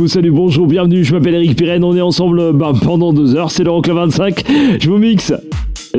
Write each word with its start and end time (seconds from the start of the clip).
Coucou, 0.00 0.08
salut, 0.08 0.30
bonjour, 0.30 0.66
bienvenue, 0.66 1.04
je 1.04 1.14
m'appelle 1.14 1.34
Eric 1.34 1.58
Pirenne, 1.58 1.84
on 1.84 1.94
est 1.94 2.00
ensemble 2.00 2.54
bah, 2.54 2.72
pendant 2.82 3.12
deux 3.12 3.36
heures, 3.36 3.50
c'est 3.50 3.64
l'Euroclub 3.64 3.96
25, 3.96 4.44
je 4.80 4.88
vous 4.88 4.96
mixe 4.96 5.34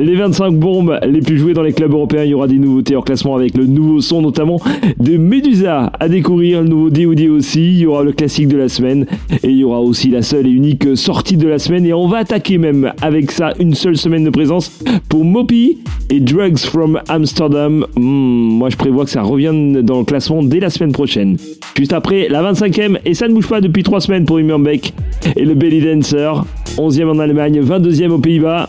les 0.02 0.16
25 0.16 0.56
bombes 0.56 0.98
les 1.06 1.20
plus 1.20 1.38
jouées 1.38 1.54
dans 1.54 1.62
les 1.62 1.72
clubs 1.72 1.92
européens, 1.92 2.24
il 2.24 2.30
y 2.30 2.34
aura 2.34 2.48
des 2.48 2.58
nouveautés 2.58 2.96
en 2.96 3.02
classement 3.02 3.36
avec 3.36 3.56
le 3.56 3.66
nouveau 3.66 4.00
son 4.00 4.20
notamment 4.20 4.60
de 4.98 5.16
Medusa 5.16 5.92
à 5.98 6.08
découvrir, 6.08 6.62
le 6.62 6.68
nouveau 6.68 6.90
DOD 6.90 7.20
aussi, 7.30 7.60
il 7.60 7.78
y 7.78 7.86
aura 7.86 8.02
le 8.02 8.12
classique 8.12 8.48
de 8.48 8.56
la 8.56 8.68
semaine 8.68 9.06
et 9.42 9.48
il 9.48 9.58
y 9.58 9.64
aura 9.64 9.80
aussi 9.80 10.10
la 10.10 10.22
seule 10.22 10.46
et 10.48 10.50
unique 10.50 10.96
sortie 10.96 11.36
de 11.36 11.46
la 11.46 11.60
semaine 11.60 11.86
et 11.86 11.92
on 11.92 12.08
va 12.08 12.18
attaquer 12.18 12.58
même 12.58 12.92
avec 13.00 13.30
ça 13.30 13.52
une 13.60 13.74
seule 13.74 13.96
semaine 13.96 14.24
de 14.24 14.30
présence 14.30 14.82
pour 15.08 15.24
Mopi 15.24 15.78
et 16.10 16.18
Drugs 16.18 16.58
from 16.58 17.00
Amsterdam. 17.08 17.86
Hmm, 17.96 18.02
moi 18.02 18.70
je 18.70 18.76
prévois 18.76 19.04
que 19.04 19.10
ça 19.10 19.22
revienne 19.22 19.82
dans 19.82 20.00
le 20.00 20.04
classement 20.04 20.42
dès 20.42 20.58
la 20.58 20.70
semaine 20.70 20.92
prochaine. 20.92 21.36
Juste 21.76 21.92
après 21.92 22.28
la 22.28 22.52
25e 22.52 22.98
et 23.04 23.14
ça 23.14 23.28
ne 23.28 23.34
bouge 23.34 23.48
pas 23.48 23.60
depuis 23.60 23.84
3 23.84 24.00
semaines 24.00 24.24
pour 24.24 24.40
Immerbeck 24.40 24.92
et 25.36 25.44
le 25.44 25.54
Belly 25.54 25.80
Dancer. 25.80 26.44
11e 26.76 27.08
en 27.08 27.18
Allemagne, 27.18 27.60
22e 27.60 28.10
aux 28.10 28.18
Pays-Bas. 28.18 28.68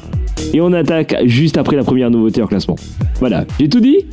Et 0.56 0.62
on 0.62 0.72
attaque 0.72 1.16
juste 1.25 1.58
après 1.58 1.75
la 1.75 1.84
première 1.84 2.12
nouveauté 2.12 2.44
en 2.44 2.47
classement. 2.47 2.75
Voilà, 3.19 3.44
j'ai 3.59 3.68
tout 3.68 3.80
dit? 3.80 4.06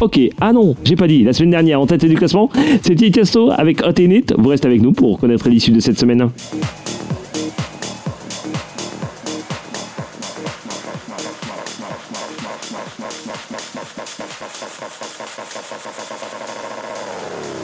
Ok, 0.00 0.20
ah 0.40 0.52
non, 0.52 0.76
j'ai 0.84 0.94
pas 0.94 1.08
dit. 1.08 1.24
La 1.24 1.32
semaine 1.32 1.50
dernière, 1.50 1.80
en 1.80 1.86
tête 1.86 2.04
du 2.04 2.14
classement, 2.14 2.50
c'était 2.82 3.10
Tiesto 3.10 3.50
avec 3.50 3.82
Hot 3.82 3.98
in 3.98 4.10
It. 4.10 4.32
Vous 4.38 4.48
restez 4.48 4.68
avec 4.68 4.80
nous 4.80 4.92
pour 4.92 5.18
connaître 5.18 5.48
l'issue 5.48 5.72
de 5.72 5.80
cette 5.80 5.98
semaine. 5.98 6.30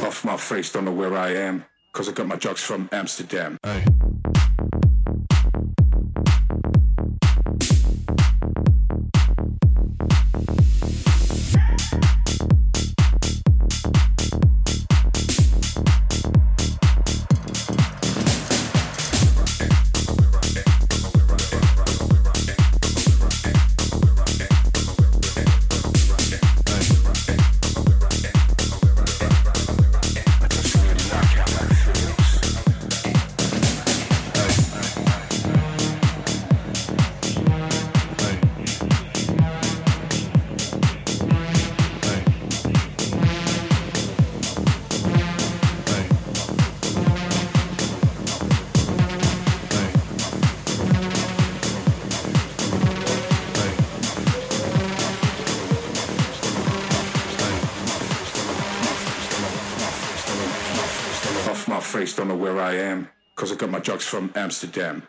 Off 0.07 0.25
my 0.25 0.37
face, 0.37 0.73
don't 0.73 0.85
know 0.85 0.93
where 0.93 1.15
I 1.15 1.37
am. 1.37 1.63
Cause 1.93 2.09
I 2.09 2.13
got 2.13 2.27
my 2.27 2.37
drugs 2.37 2.61
from 2.61 2.89
Amsterdam. 2.91 3.57
Off 3.65 3.79
from 64.15 64.31
Amsterdam. 64.37 65.09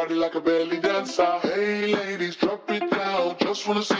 Body 0.00 0.14
like 0.14 0.34
a 0.34 0.40
belly 0.40 0.80
dancer. 0.80 1.38
Hey 1.42 1.94
ladies, 1.94 2.36
drop 2.36 2.70
it 2.70 2.90
down. 2.90 3.36
Just 3.38 3.68
wanna 3.68 3.82
see 3.82 3.99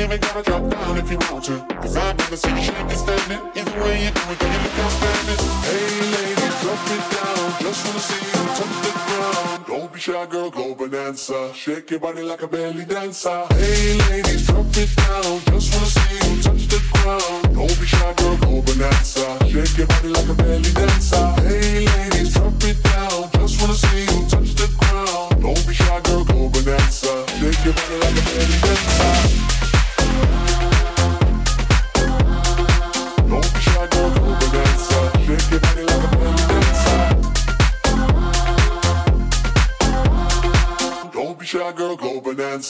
Ain't 0.00 0.12
even 0.12 0.20
gotta 0.20 0.42
drop 0.42 0.70
down 0.70 0.96
if 0.96 1.10
you 1.10 1.18
want 1.30 1.44
to. 1.44 1.58
Cause 1.82 1.96
I've 1.96 2.16
never 2.18 2.36
seen 2.36 2.56
you 2.56 2.62
shake 2.62 2.78
and 2.78 2.92
standing. 2.92 3.40
Either 3.56 3.80
way 3.82 4.04
you 4.04 4.10
do 4.10 4.22
it, 4.30 4.38
girl, 4.38 4.52
you 4.52 4.60
look 4.64 4.78
outstanding. 4.78 5.40
Hey, 5.66 5.88
ladies, 6.14 6.56
drop 6.62 6.82
it 6.96 7.04
down. 7.14 7.46
Just 7.62 7.80
wanna 7.86 8.00
see 8.08 8.24
you 8.26 8.42
touch 8.58 8.76
the 8.84 8.92
ground. 9.06 9.66
Don't 9.66 9.92
be 9.92 10.00
shy, 10.00 10.26
girl, 10.26 10.50
go 10.50 10.74
bonanza. 10.74 11.52
Shake 11.54 11.90
your 11.90 12.00
body 12.00 12.22
like 12.22 12.42
a 12.42 12.48
belly 12.48 12.84
dancer. 12.84 13.46
Hey, 13.50 13.98
ladies, 14.10 14.46
drop 14.46 14.66
it 14.76 14.90
down. 14.96 15.40
Just 15.50 15.74
wanna 15.74 15.86
see 15.86 16.14
you 16.14 16.42
touch 16.42 16.66
the 16.68 16.80
ground. 16.92 17.54
Don't 17.54 17.80
be 17.80 17.86
shy, 17.86 18.14
girl, 18.18 18.36
go 18.36 18.62
bonanza. 18.62 19.26
Shake 19.50 19.78
your 19.78 19.86
body 19.88 20.08
like 20.08 20.28
a 20.28 20.34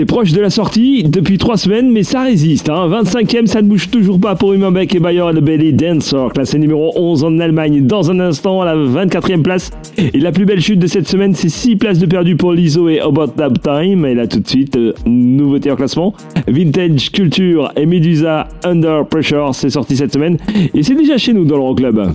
C'est 0.00 0.06
proche 0.06 0.32
de 0.32 0.40
la 0.40 0.48
sortie 0.48 1.02
depuis 1.02 1.36
3 1.36 1.58
semaines, 1.58 1.92
mais 1.92 2.04
ça 2.04 2.22
résiste. 2.22 2.70
Hein. 2.70 2.88
25e, 2.88 3.44
ça 3.44 3.60
ne 3.60 3.68
bouge 3.68 3.90
toujours 3.90 4.18
pas 4.18 4.34
pour 4.34 4.54
Humain 4.54 4.72
Beck 4.72 4.94
et 4.94 4.98
Bayer 4.98 5.26
the 5.34 5.42
Belly 5.42 5.74
Dancer, 5.74 6.28
classé 6.32 6.58
numéro 6.58 6.90
11 6.96 7.22
en 7.22 7.38
Allemagne. 7.38 7.86
Dans 7.86 8.10
un 8.10 8.18
instant, 8.18 8.62
à 8.62 8.64
la 8.64 8.76
24e 8.76 9.42
place. 9.42 9.70
Et 9.98 10.18
la 10.18 10.32
plus 10.32 10.46
belle 10.46 10.62
chute 10.62 10.78
de 10.78 10.86
cette 10.86 11.06
semaine, 11.06 11.34
c'est 11.34 11.50
6 11.50 11.76
places 11.76 11.98
de 11.98 12.06
perdu 12.06 12.34
pour 12.34 12.54
Lizzo 12.54 12.88
et 12.88 12.98
About 12.98 13.34
That 13.36 13.52
Time. 13.62 14.06
Et 14.06 14.14
là, 14.14 14.26
tout 14.26 14.40
de 14.40 14.48
suite, 14.48 14.74
euh, 14.78 14.94
nouveauté 15.04 15.70
en 15.70 15.76
classement. 15.76 16.14
Vintage 16.48 17.12
Culture 17.12 17.70
et 17.76 17.84
Medusa 17.84 18.48
Under 18.64 19.06
Pressure, 19.06 19.50
c'est 19.54 19.68
sorti 19.68 19.98
cette 19.98 20.14
semaine. 20.14 20.38
Et 20.72 20.82
c'est 20.82 20.94
déjà 20.94 21.18
chez 21.18 21.34
nous 21.34 21.44
dans 21.44 21.56
l'Euroclub. 21.56 22.14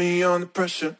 Me 0.00 0.22
under 0.22 0.46
pressure, 0.46 0.96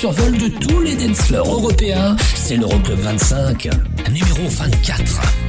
survol 0.00 0.32
de 0.38 0.48
tous 0.48 0.80
les 0.80 0.96
dance 0.96 1.30
européens, 1.30 2.16
c'est 2.34 2.56
l'Euroclub 2.56 2.98
25, 3.00 3.68
numéro 4.10 4.48
24. 4.48 5.39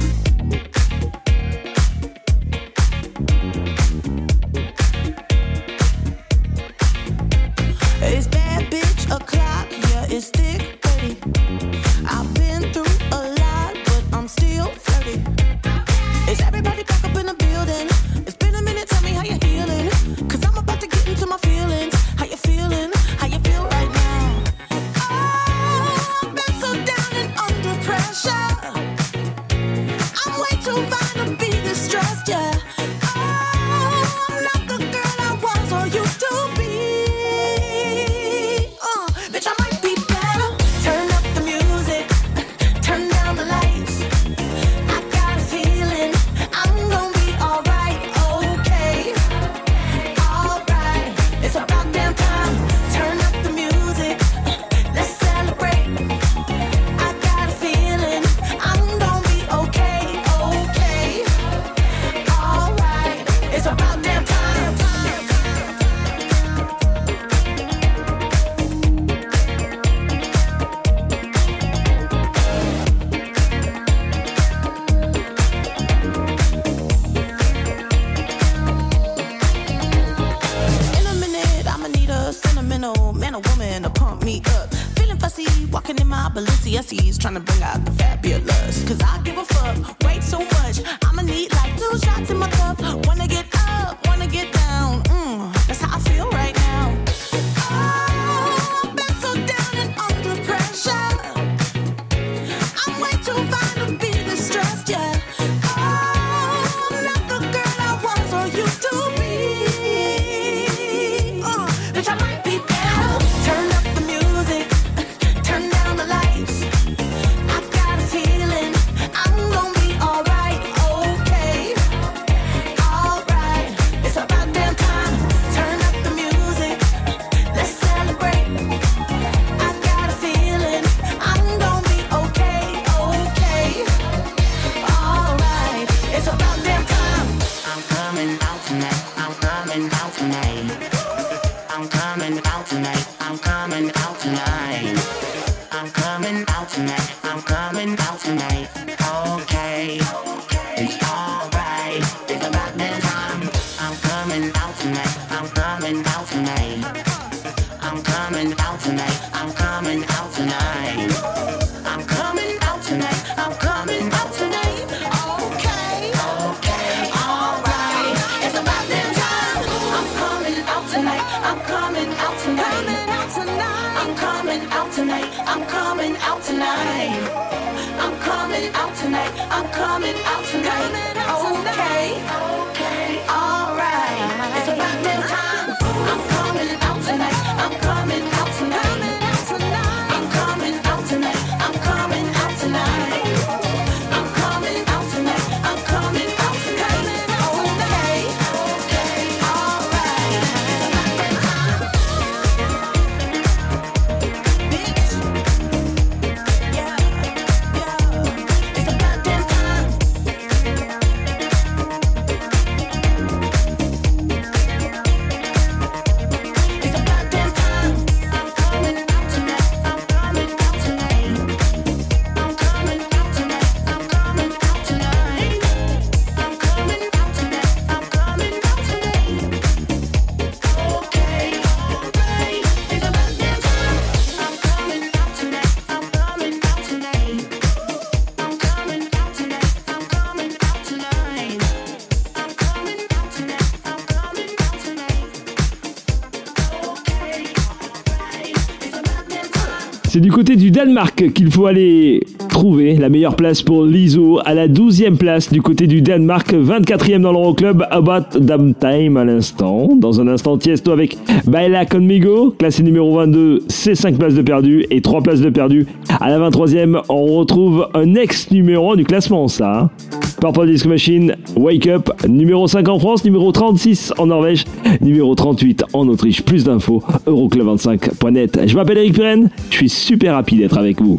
du 250.42 250.70
Danemark 250.70 251.32
qu'il 251.32 251.50
faut 251.50 251.66
aller 251.66 252.26
trouvé 252.52 252.96
la 252.96 253.08
meilleure 253.08 253.34
place 253.34 253.62
pour 253.62 253.82
Lizzo 253.84 254.38
à 254.44 254.52
la 254.52 254.68
12e 254.68 255.16
place 255.16 255.50
du 255.50 255.62
côté 255.62 255.86
du 255.86 256.02
Danemark, 256.02 256.52
24e 256.52 257.22
dans 257.22 257.32
l'Euroclub, 257.32 257.82
About 257.90 258.38
Damn 258.38 258.74
Time 258.74 259.16
à 259.16 259.24
l'instant. 259.24 259.96
Dans 259.96 260.20
un 260.20 260.28
instant, 260.28 260.58
Tiesto 260.58 260.92
avec 260.92 261.16
Baila 261.46 261.86
Conmigo, 261.86 262.54
classé 262.58 262.82
numéro 262.82 263.16
22, 263.16 263.62
c'est 263.68 263.94
5 263.94 264.18
places 264.18 264.34
de 264.34 264.42
perdu 264.42 264.84
et 264.90 265.00
3 265.00 265.22
places 265.22 265.40
de 265.40 265.48
perdu. 265.48 265.86
À 266.20 266.28
la 266.28 266.50
23e, 266.50 267.00
on 267.08 267.24
retrouve 267.38 267.88
un 267.94 268.14
ex 268.14 268.50
numéro 268.50 268.92
1 268.92 268.96
du 268.96 269.04
classement, 269.04 269.48
ça. 269.48 269.90
Purple 270.38 270.66
Disco 270.66 270.90
Machine, 270.90 271.34
Wake 271.56 271.86
Up, 271.86 272.10
numéro 272.28 272.66
5 272.66 272.86
en 272.86 272.98
France, 272.98 273.24
numéro 273.24 273.50
36 273.50 274.12
en 274.18 274.26
Norvège, 274.26 274.66
numéro 275.00 275.34
38 275.34 275.84
en 275.94 276.06
Autriche. 276.06 276.42
Plus 276.42 276.64
d'infos, 276.64 277.02
euroclub25.net. 277.26 278.60
Je 278.66 278.74
m'appelle 278.76 278.98
Eric 278.98 279.14
Pirenne, 279.14 279.48
je 279.70 279.76
suis 279.76 279.88
super 279.88 280.36
happy 280.36 280.58
d'être 280.58 280.76
avec 280.76 281.00
vous. 281.00 281.18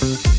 Thank 0.00 0.26
you. 0.26 0.33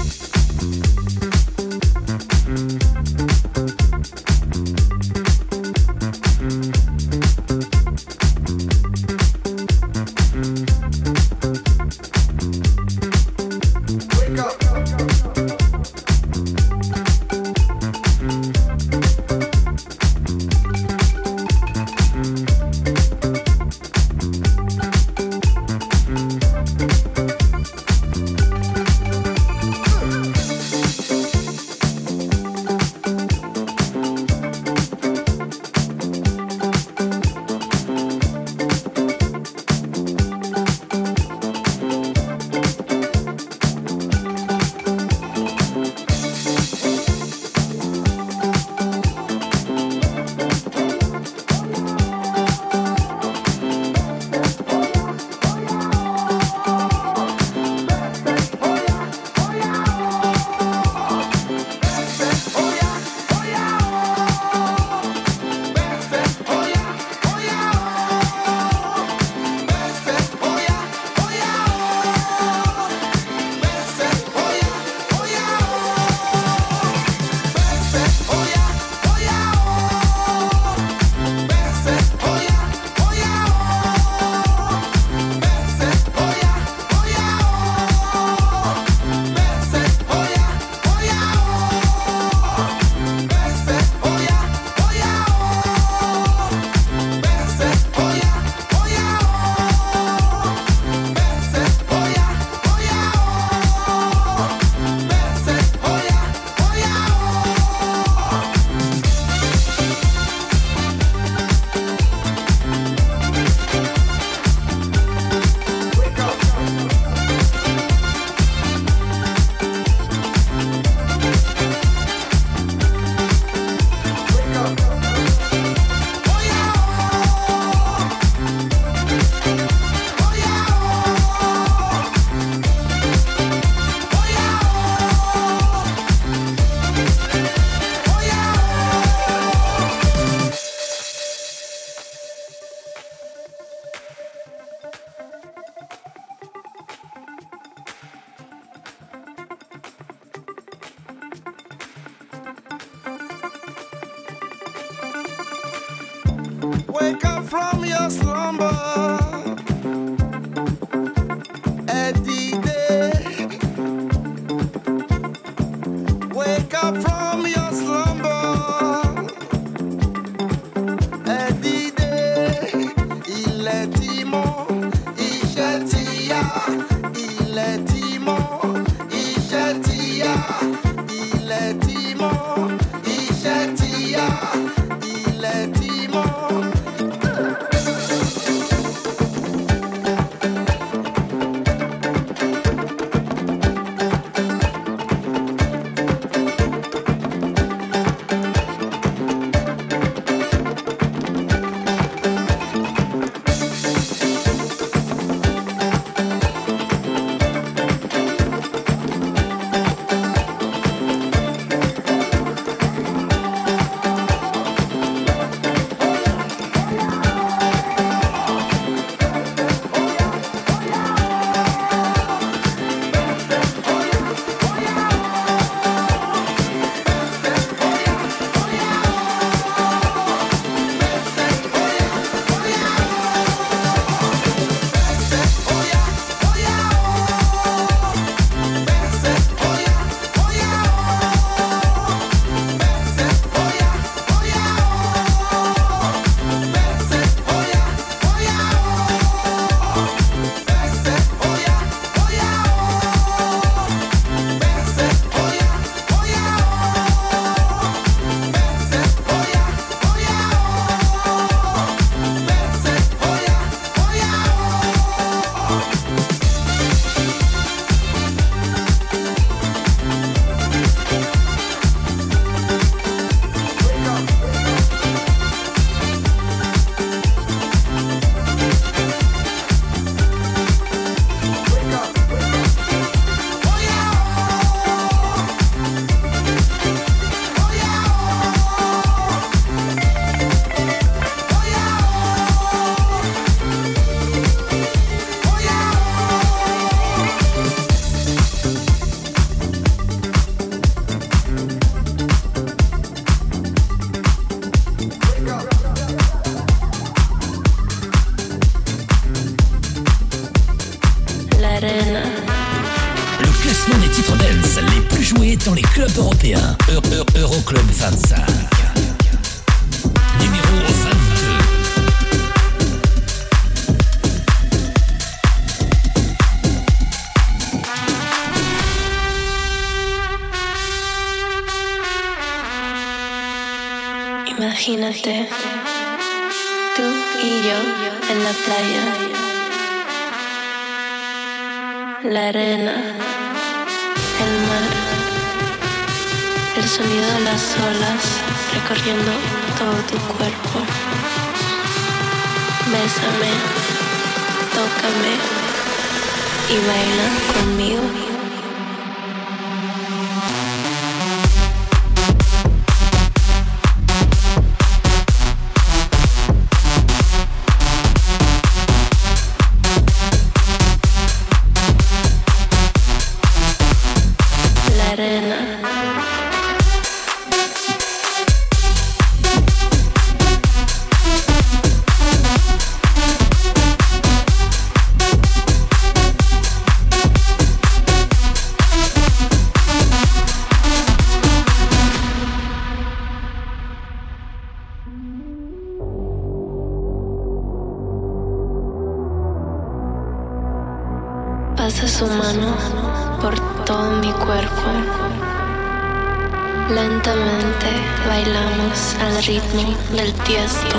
Lentamente 406.89 407.87
bailamos 408.27 409.15
al 409.19 409.43
ritmo 409.43 409.95
del 410.11 410.31
tiesto. 410.43 410.97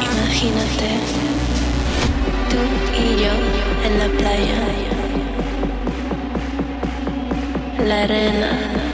Imagínate, 0.00 0.88
tú 2.48 2.56
y 2.98 3.20
yo 3.20 3.32
en 3.84 3.98
la 3.98 4.08
playa, 4.18 4.60
la 7.86 8.02
arena. 8.04 8.85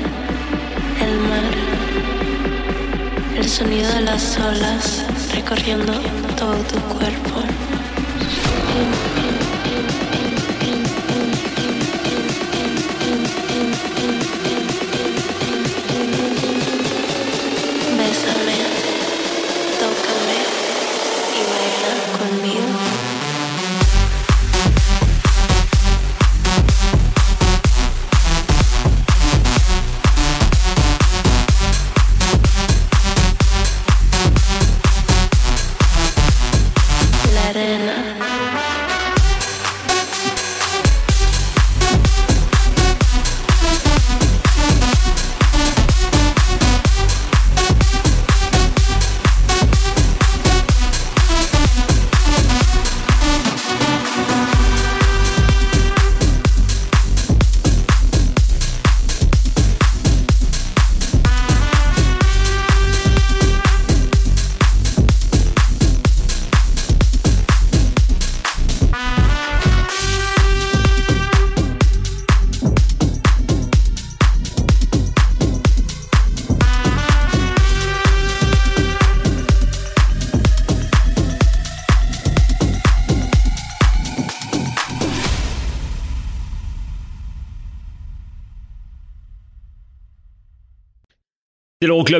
el 3.42 3.48
sonido 3.48 3.92
de 3.94 4.02
las 4.02 4.38
olas 4.38 5.04
recorriendo 5.34 5.92
todo 6.36 6.54
tu 6.54 6.78
cuerpo. 6.94 7.42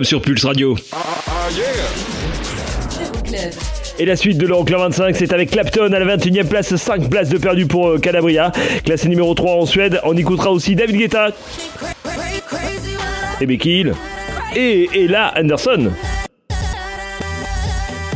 Sur 0.01 0.23
Pulse 0.23 0.45
Radio. 0.47 0.75
Et 3.99 4.07
la 4.07 4.17
suite 4.17 4.39
de 4.39 4.47
l'Euroclub 4.47 4.79
25, 4.79 5.15
c'est 5.15 5.35
avec 5.35 5.51
Clapton 5.51 5.93
à 5.93 5.99
la 5.99 6.17
21e 6.17 6.47
place, 6.47 6.75
5 6.75 7.11
places 7.11 7.29
de 7.29 7.37
perdu 7.37 7.67
pour 7.67 7.89
euh, 7.89 7.99
Calabria. 7.99 8.53
Classé 8.85 9.11
numéro 9.11 9.35
3 9.35 9.53
en 9.53 9.67
Suède. 9.67 10.01
On 10.05 10.17
écoutera 10.17 10.51
aussi 10.51 10.75
David 10.75 10.97
Guetta 10.97 11.29
et. 13.41 13.93
Et 14.57 14.89
Ella 14.95 15.35
Anderson. 15.37 15.91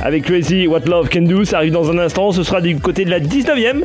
Avec 0.02 0.24
Crazy 0.24 0.66
What 0.66 0.86
Love 0.86 1.10
Can 1.10 1.22
Do, 1.22 1.44
ça 1.44 1.58
arrive 1.58 1.72
dans 1.72 1.90
un 1.90 1.98
instant, 1.98 2.32
ce 2.32 2.42
sera 2.42 2.62
du 2.62 2.78
côté 2.78 3.04
de 3.04 3.10
la 3.10 3.20
19e. 3.20 3.82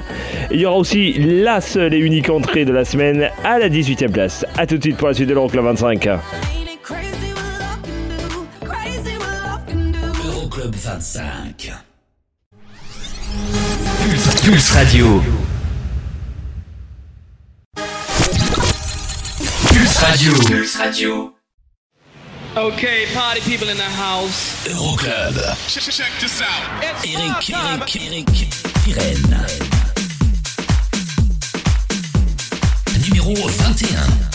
Il 0.49 0.61
y 0.61 0.65
aura 0.65 0.77
aussi 0.77 1.13
la 1.13 1.59
seule 1.59 1.93
et 1.93 1.99
unique 1.99 2.29
entrée 2.29 2.63
de 2.63 2.71
la 2.71 2.85
semaine 2.85 3.29
à 3.43 3.59
la 3.59 3.67
18e 3.67 4.11
place. 4.11 4.45
A 4.57 4.65
tout 4.65 4.77
de 4.77 4.81
suite 4.81 4.97
pour 4.97 5.09
la 5.09 5.13
suite 5.13 5.27
de 5.27 5.33
l'Euroclub 5.33 5.65
25. 5.65 6.07
25. 11.01 11.83
Pulse, 14.05 14.41
Pulse 14.45 14.75
Radio. 14.75 15.23
Pulse 19.67 20.03
Radio. 20.03 20.33
Pulse 20.33 20.75
Radio. 20.77 21.33
Okay, 22.55 23.07
party 23.15 23.41
people 23.41 23.69
in 23.69 23.77
the 23.77 23.83
house. 23.83 24.67
Euroclub. 24.67 25.33
Check, 25.67 25.83
check 25.91 26.11
this 26.19 26.39
out. 26.39 26.83
It's 26.83 27.03
Eric, 27.07 27.49
Eric, 27.49 27.95
Eric, 27.95 28.27
Pirenne. 28.83 29.47
Numéro 33.09 33.33
21. 33.33 34.30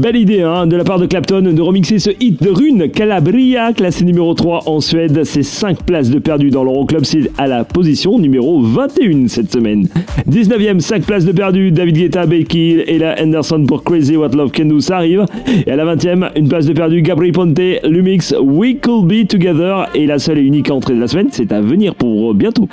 Belle 0.00 0.16
idée 0.16 0.40
hein, 0.40 0.66
de 0.66 0.76
la 0.76 0.84
part 0.84 0.98
de 0.98 1.04
Clapton 1.04 1.42
de 1.42 1.60
remixer 1.60 1.98
ce 1.98 2.08
hit 2.20 2.42
de 2.42 2.48
Rune 2.48 2.90
Calabria, 2.90 3.74
classé 3.74 4.02
numéro 4.02 4.32
3 4.32 4.62
en 4.64 4.80
Suède. 4.80 5.24
C'est 5.24 5.42
5 5.42 5.82
places 5.82 6.08
de 6.08 6.18
perdu 6.18 6.48
dans 6.48 6.64
l'Euroclub, 6.64 7.04
c'est 7.04 7.30
à 7.36 7.46
la 7.46 7.64
position 7.64 8.18
numéro 8.18 8.62
21 8.62 9.28
cette 9.28 9.52
semaine. 9.52 9.88
19ème, 10.26 10.80
5 10.80 11.02
places 11.02 11.26
de 11.26 11.32
perdu, 11.32 11.70
David 11.70 11.96
Guetta, 11.96 12.24
Becky 12.24 12.78
et 12.86 12.96
la 12.96 13.22
Henderson 13.22 13.62
pour 13.68 13.84
Crazy 13.84 14.16
What 14.16 14.30
Love 14.30 14.52
Can 14.52 14.64
Do, 14.64 14.80
ça 14.80 14.96
arrive. 14.96 15.26
Et 15.66 15.70
à 15.70 15.76
la 15.76 15.84
20ème, 15.94 16.30
une 16.34 16.48
place 16.48 16.64
de 16.64 16.72
perdu, 16.72 17.02
Gabri 17.02 17.30
Ponte, 17.30 17.60
Lumix, 17.84 18.34
We 18.40 18.76
Could 18.80 19.06
Be 19.06 19.28
Together. 19.28 19.90
Et 19.94 20.06
la 20.06 20.18
seule 20.18 20.38
et 20.38 20.42
unique 20.42 20.70
entrée 20.70 20.94
de 20.94 21.00
la 21.00 21.08
semaine, 21.08 21.28
c'est 21.30 21.52
à 21.52 21.60
venir 21.60 21.94
pour 21.94 22.32
bientôt. 22.32 22.70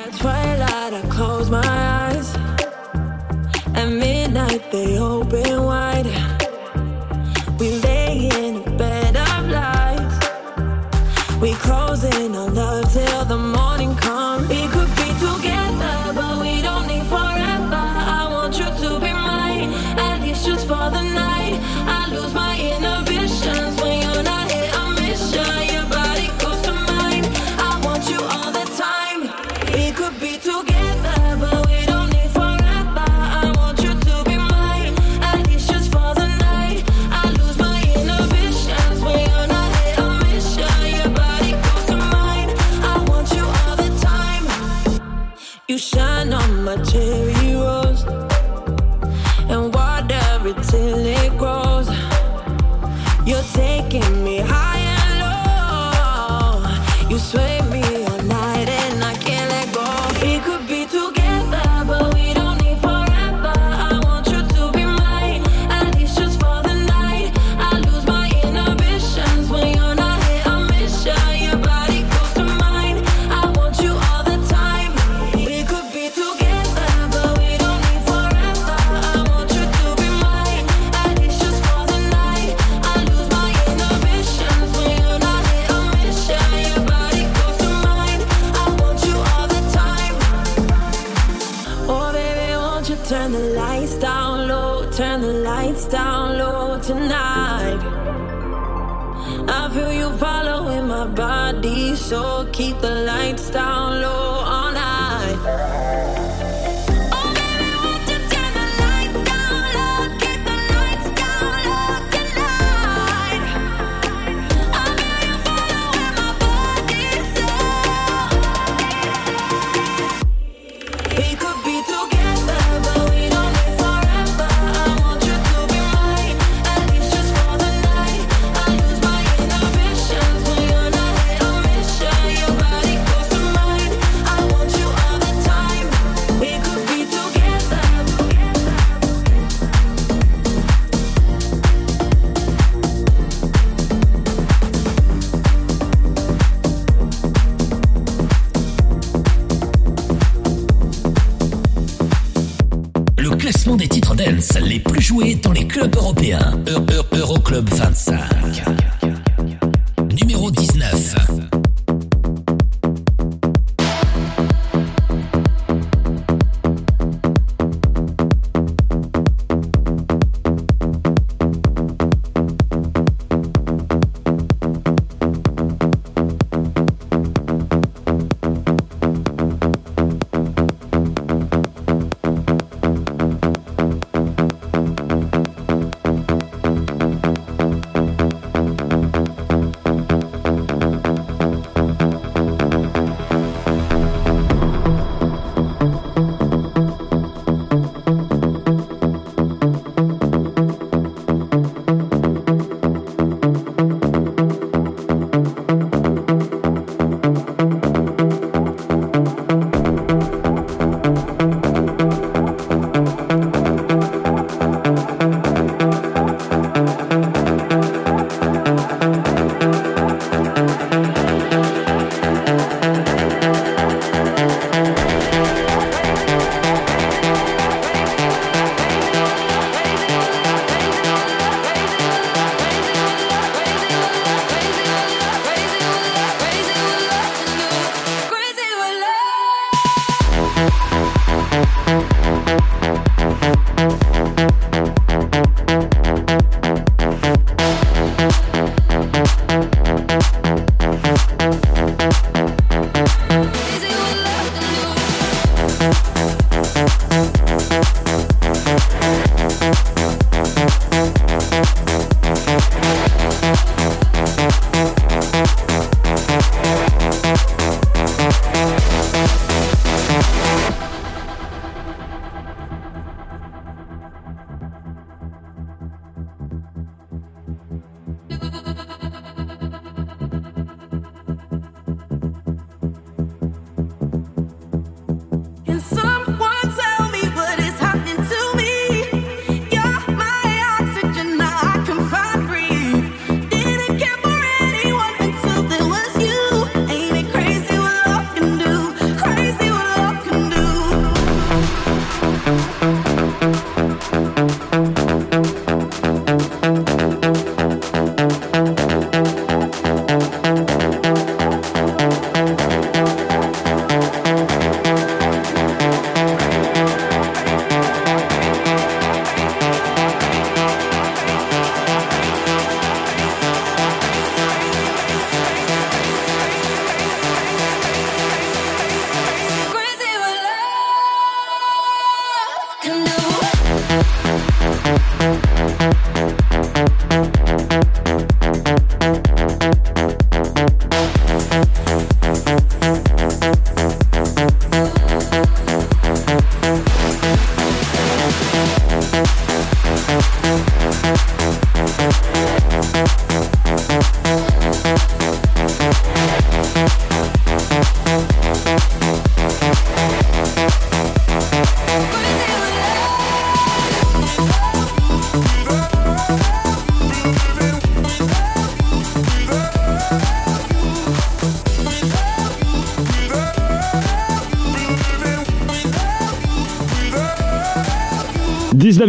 Club 155.67 155.95
européen. 155.95 156.57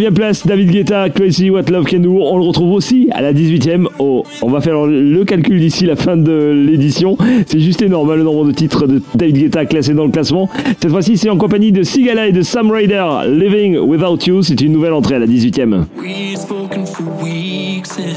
19e 0.08 0.14
place, 0.14 0.46
David 0.46 0.70
Guetta, 0.70 1.10
Crazy 1.10 1.50
What 1.50 1.64
Love 1.70 1.84
Can 1.84 1.98
Do. 1.98 2.18
On 2.22 2.38
le 2.38 2.44
retrouve 2.44 2.72
aussi 2.72 3.08
à 3.12 3.20
la 3.20 3.32
18e. 3.32 3.86
Oh, 3.98 4.24
on 4.42 4.50
va 4.50 4.60
faire 4.60 4.86
le 4.86 5.24
calcul 5.24 5.60
d'ici 5.60 5.84
la 5.86 5.96
fin 5.96 6.16
de 6.16 6.52
l'édition. 6.66 7.16
C'est 7.46 7.60
juste 7.60 7.82
énorme 7.82 8.10
hein, 8.10 8.16
le 8.16 8.22
nombre 8.22 8.46
de 8.46 8.52
titres 8.52 8.86
de 8.86 9.02
David 9.14 9.38
Guetta 9.38 9.66
classés 9.66 9.94
dans 9.94 10.04
le 10.04 10.10
classement. 10.10 10.48
Cette 10.80 10.90
fois-ci, 10.90 11.16
c'est 11.18 11.30
en 11.30 11.36
compagnie 11.36 11.72
de 11.72 11.82
Sigala 11.82 12.26
et 12.28 12.32
de 12.32 12.42
Sam 12.42 12.70
Ryder. 12.70 13.04
Living 13.28 13.78
Without 13.78 14.18
You, 14.26 14.42
c'est 14.42 14.60
une 14.60 14.72
nouvelle 14.72 14.92
entrée 14.92 15.16
à 15.16 15.18
la 15.18 15.26
18e. 15.26 15.84
We've 16.00 16.38
spoken 16.38 16.86
for 16.86 17.04
weeks 17.22 17.98
and 17.98 18.14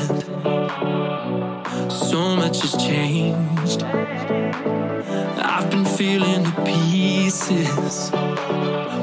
so 1.90 2.36
much 2.36 2.62
has 2.62 2.78
changed. 2.78 3.84
I've 5.44 5.70
been 5.70 5.86
feeling 5.86 6.44
the 6.44 6.62
pieces, 6.64 8.12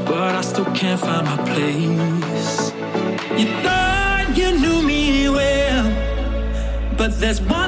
but 0.07 0.34
I 0.34 0.41
still 0.41 0.64
can't 0.74 0.99
find 0.99 1.26
my 1.26 1.36
place. 1.45 1.88
There's 7.19 7.41
one 7.41 7.68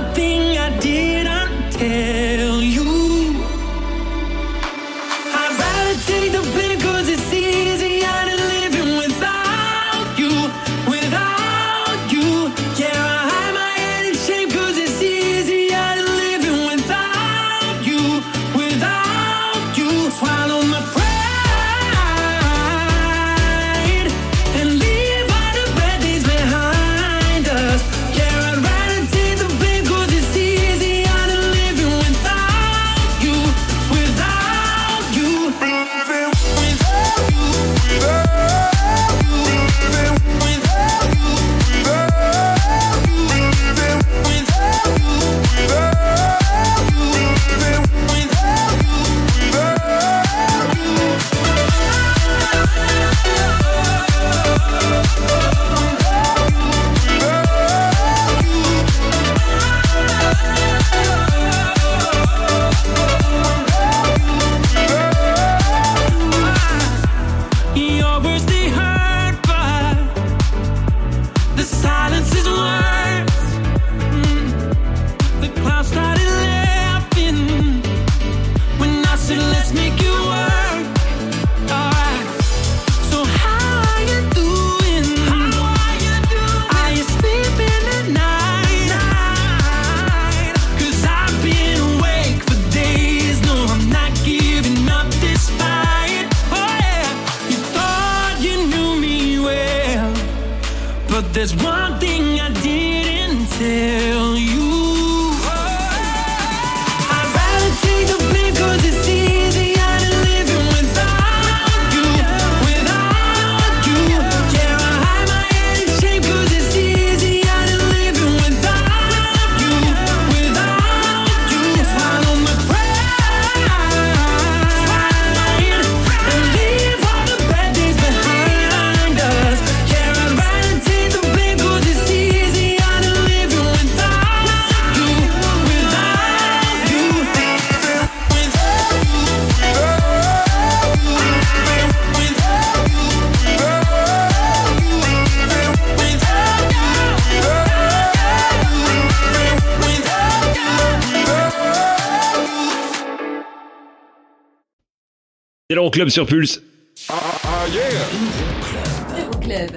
C'est 155.81 155.85
l'Euroclub 155.85 156.09
sur 156.11 156.27
Pulse. 156.27 156.63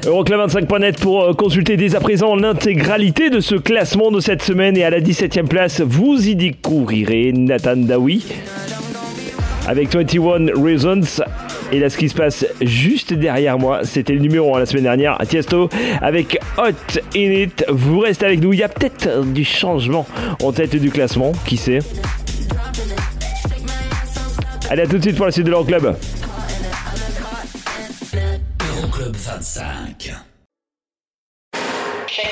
Euroclub 0.05 0.39
25.net 0.41 0.99
pour 0.99 1.23
euh, 1.23 1.33
consulter 1.33 1.77
dès 1.77 1.95
à 1.95 2.01
présent 2.01 2.35
l'intégralité 2.35 3.29
de 3.29 3.39
ce 3.39 3.55
classement 3.55 4.11
de 4.11 4.19
cette 4.19 4.41
semaine 4.41 4.75
et 4.75 4.83
à 4.83 4.89
la 4.89 4.99
17e 4.99 5.47
place, 5.47 5.79
vous 5.79 6.27
y 6.27 6.35
découvrirez 6.35 7.31
Nathan 7.31 7.77
Dawi 7.77 8.25
avec 9.65 9.93
21 9.93 10.61
Reasons. 10.61 11.23
Et 11.71 11.79
là, 11.79 11.89
ce 11.89 11.97
qui 11.97 12.09
se 12.09 12.15
passe 12.15 12.45
juste 12.59 13.13
derrière 13.13 13.57
moi, 13.57 13.85
c'était 13.85 14.13
le 14.13 14.19
numéro 14.19 14.57
1 14.57 14.59
la 14.59 14.65
semaine 14.65 14.83
dernière, 14.83 15.17
Tiesto 15.25 15.69
avec 16.01 16.37
Hot 16.57 16.99
In 17.15 17.31
It. 17.31 17.65
Vous 17.69 17.99
restez 17.99 18.25
avec 18.25 18.41
nous, 18.41 18.51
il 18.51 18.59
y 18.59 18.63
a 18.63 18.67
peut-être 18.67 19.23
du 19.23 19.45
changement 19.45 20.05
en 20.43 20.51
tête 20.51 20.75
du 20.75 20.91
classement, 20.91 21.31
qui 21.45 21.55
sait? 21.55 21.79
Allez, 24.69 24.83
à 24.83 24.87
tout 24.87 24.97
de 24.97 25.01
suite 25.03 25.15
pour 25.17 25.25
la 25.25 25.31
suite 25.31 25.45
de 25.45 25.51
l'Euroclub. 25.51 25.95
Euroclub 28.77 29.15
25. 29.15 30.13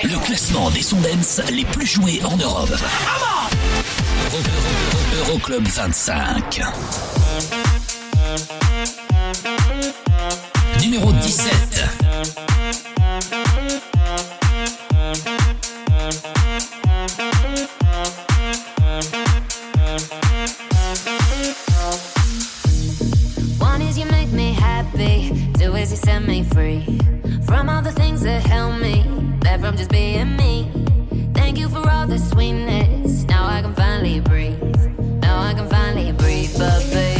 Le 0.04 0.26
classement 0.26 0.70
des 0.72 0.82
Sondens 0.82 1.42
les 1.52 1.66
plus 1.66 1.86
joués 1.86 2.22
en 2.24 2.36
Europe. 2.38 2.70
Euro- 2.70 4.38
Euro- 4.38 5.30
Euroclub 5.30 5.68
25. 5.68 6.62
Numéro 10.82 11.12
17. 11.14 11.84
Is 25.82 25.90
you 25.90 25.98
set 25.98 26.22
me 26.22 26.44
free 26.44 27.00
from 27.44 27.68
all 27.68 27.82
the 27.82 27.92
things 27.92 28.22
that 28.22 28.44
held 28.46 28.80
me 28.80 29.04
back 29.40 29.60
from 29.60 29.76
just 29.76 29.90
being 29.90 30.36
me. 30.36 30.70
Thank 31.34 31.58
you 31.58 31.68
for 31.70 31.90
all 31.90 32.06
the 32.06 32.20
sweetness. 32.20 33.24
Now 33.24 33.48
I 33.48 33.64
can 33.64 33.74
finally 33.74 34.20
breathe. 34.20 34.62
Now 35.22 35.40
I 35.42 35.56
can 35.56 35.68
finally 35.70 36.12
breathe. 36.12 36.56
But 36.56 36.88
baby, 36.92 37.11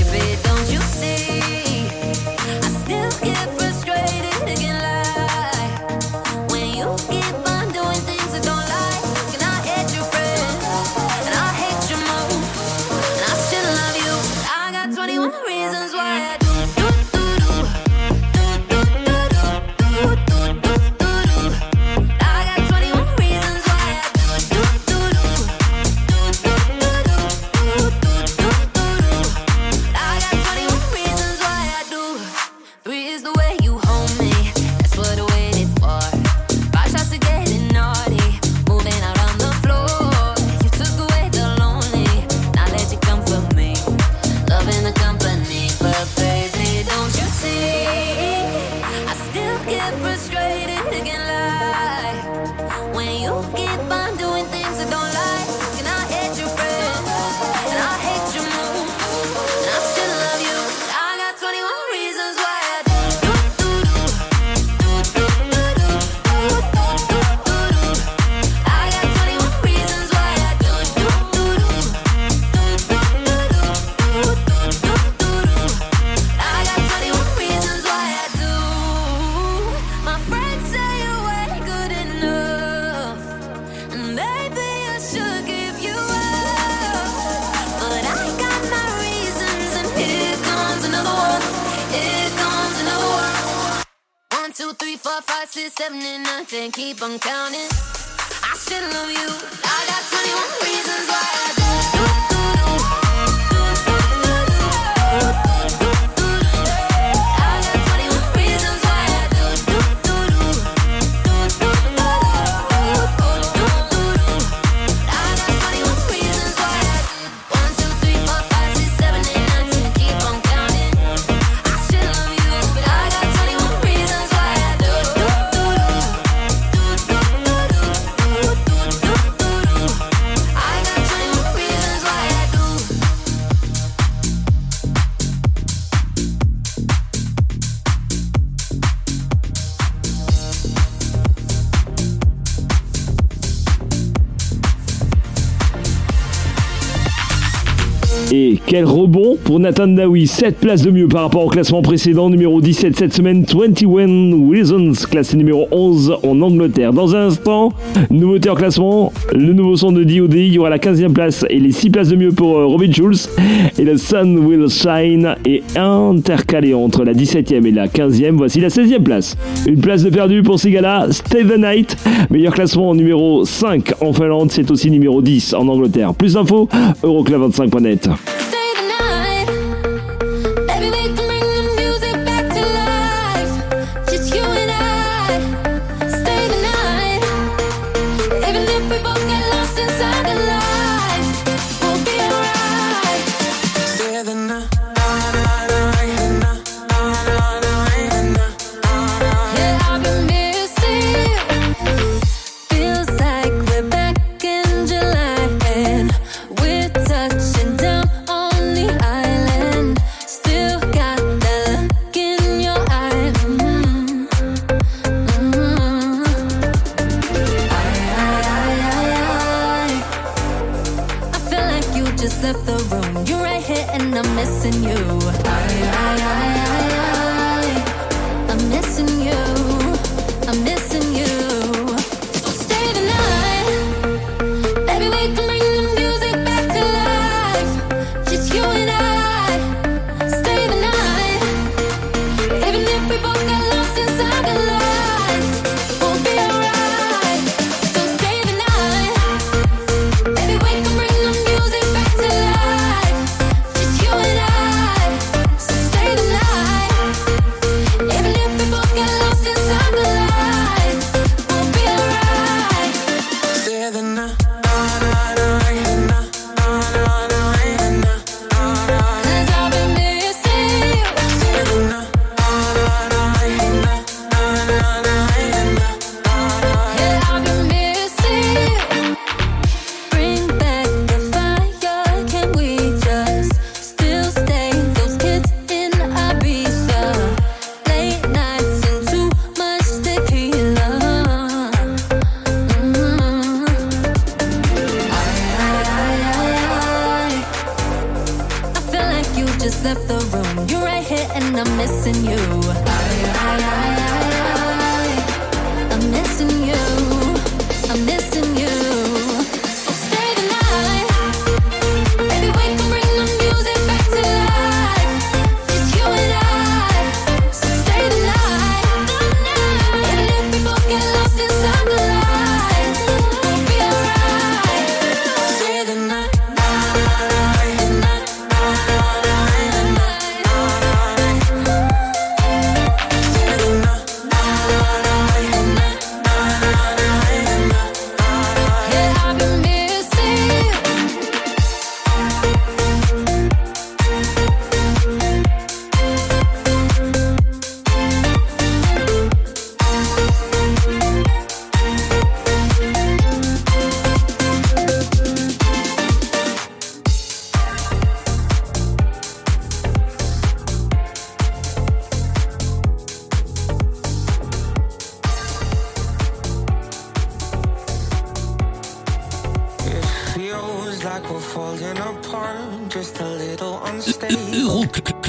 Quel 148.72 148.86
rebond 148.86 149.36
pour 149.44 149.60
Nathan 149.60 149.90
Dawi, 149.90 150.28
7 150.28 150.56
places 150.56 150.82
de 150.82 150.92
mieux 150.92 151.10
par 151.10 151.24
rapport 151.24 151.46
au 151.46 151.50
classement 151.50 151.82
précédent, 151.82 152.30
numéro 152.30 152.62
17 152.62 152.96
cette 152.96 153.14
semaine, 153.14 153.44
21 153.44 154.32
Wilsons, 154.32 154.94
classé 155.10 155.36
numéro 155.36 155.68
11 155.72 156.20
en 156.24 156.42
Angleterre. 156.42 156.94
Dans 156.94 157.14
un 157.14 157.28
instant, 157.28 157.74
nouveauté 158.10 158.50
en 158.50 158.56
classement, 158.56 159.12
le 159.36 159.52
nouveau 159.52 159.76
son 159.76 159.92
de 159.92 160.06
DOD, 160.06 160.36
il 160.36 160.54
y 160.54 160.58
aura 160.58 160.70
la 160.70 160.78
15e 160.78 161.12
place 161.12 161.46
et 161.50 161.60
les 161.60 161.74
6 161.74 161.90
places 161.90 162.08
de 162.08 162.16
mieux 162.16 162.32
pour 162.32 162.58
euh, 162.58 162.66
Robin 162.66 162.90
Schulz, 162.90 163.30
et 163.78 163.84
le 163.84 163.98
Sun 163.98 164.38
Will 164.38 164.70
Shine 164.70 165.36
est 165.46 165.64
intercalé 165.78 166.74
entre 166.74 167.04
la 167.04 167.12
17e 167.12 167.66
et 167.66 167.72
la 167.72 167.88
15e, 167.88 168.38
voici 168.38 168.62
la 168.62 168.70
16e 168.70 169.04
place. 169.04 169.36
Une 169.68 169.82
place 169.82 170.04
de 170.04 170.10
perdu 170.10 170.44
pour 170.44 170.62
Sigala, 170.62 171.08
Steven 171.12 171.60
Knight, 171.60 171.98
meilleur 172.30 172.54
classement 172.54 172.96
numéro 172.96 173.44
5 173.44 173.96
en 174.00 174.14
Finlande, 174.14 174.50
c'est 174.50 174.72
aussi 174.72 174.90
numéro 174.90 175.22
10 175.22 175.56
en 175.56 175.68
Angleterre. 175.68 176.14
Plus 176.14 176.36
d'infos, 176.36 176.70
euroclub25.net. 177.04 178.08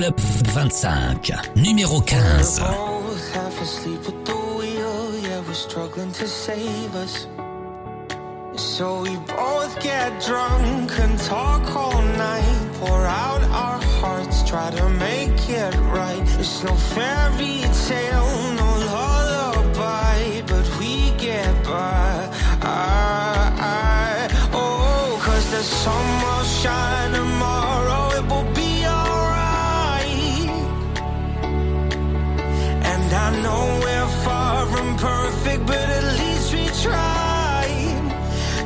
Club 0.03 0.21
25, 0.53 1.33
numéro 1.55 2.03
15. 2.03 2.65
So 8.57 9.03
we 9.03 9.17
both 9.29 9.81
get 9.81 10.11
drunk 10.27 10.91
and 10.99 11.19
talk 11.21 11.77
all 11.77 12.03
night. 12.19 12.43
Pour 12.81 13.07
out 13.07 13.43
our 13.53 13.81
hearts, 14.01 14.43
try 14.43 14.73
to 14.73 14.89
make 14.89 15.49
it 15.49 15.73
right. 15.95 16.23
It's 16.41 16.65
no 16.65 16.75
fairy 16.75 17.63
tale, 17.87 18.55
no 18.57 18.71
lullaby, 18.91 20.43
but 20.49 20.67
we 20.81 21.13
get 21.17 21.63
by. 21.63 22.29
I, 22.61 23.53
I, 23.57 24.29
oh, 24.53 25.21
cause 25.23 25.49
the 25.53 25.63
sun 25.63 26.23
will 26.25 26.45
shine 26.45 27.13
tomorrow. 27.13 28.02
From 34.73 34.97
perfect, 34.97 35.67
but 35.67 35.87
at 35.99 36.05
least 36.19 36.47
we 36.55 36.65
tried. 36.85 38.01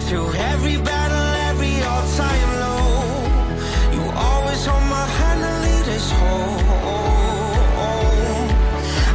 Through 0.07 0.31
every 0.53 0.77
battle, 0.91 1.29
every 1.51 1.77
all-time 1.91 2.51
low, 2.65 2.93
you 3.97 4.03
always 4.27 4.63
hold 4.65 4.87
my 4.97 5.07
hand 5.19 5.41
and 5.51 5.59
lead 5.67 5.87
us 5.97 6.09
home. 6.21 6.59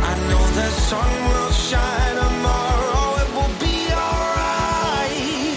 I 0.10 0.14
know 0.30 0.44
the 0.60 0.70
sun 0.90 1.12
will 1.28 1.52
shine 1.70 2.16
tomorrow, 2.24 3.06
it 3.24 3.30
will 3.38 3.56
be 3.66 3.78
alright. 4.06 5.56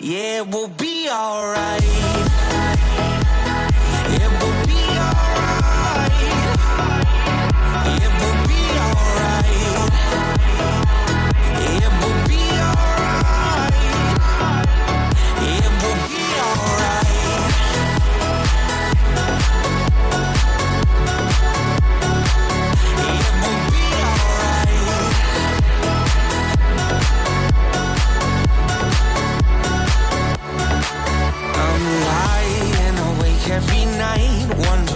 Yeah, 0.00 0.40
it 0.40 0.46
will 0.54 0.72
be 0.86 0.94
alright. 1.10 1.91
Every 33.52 33.84
night, 33.84 34.48
wondering 34.66 34.91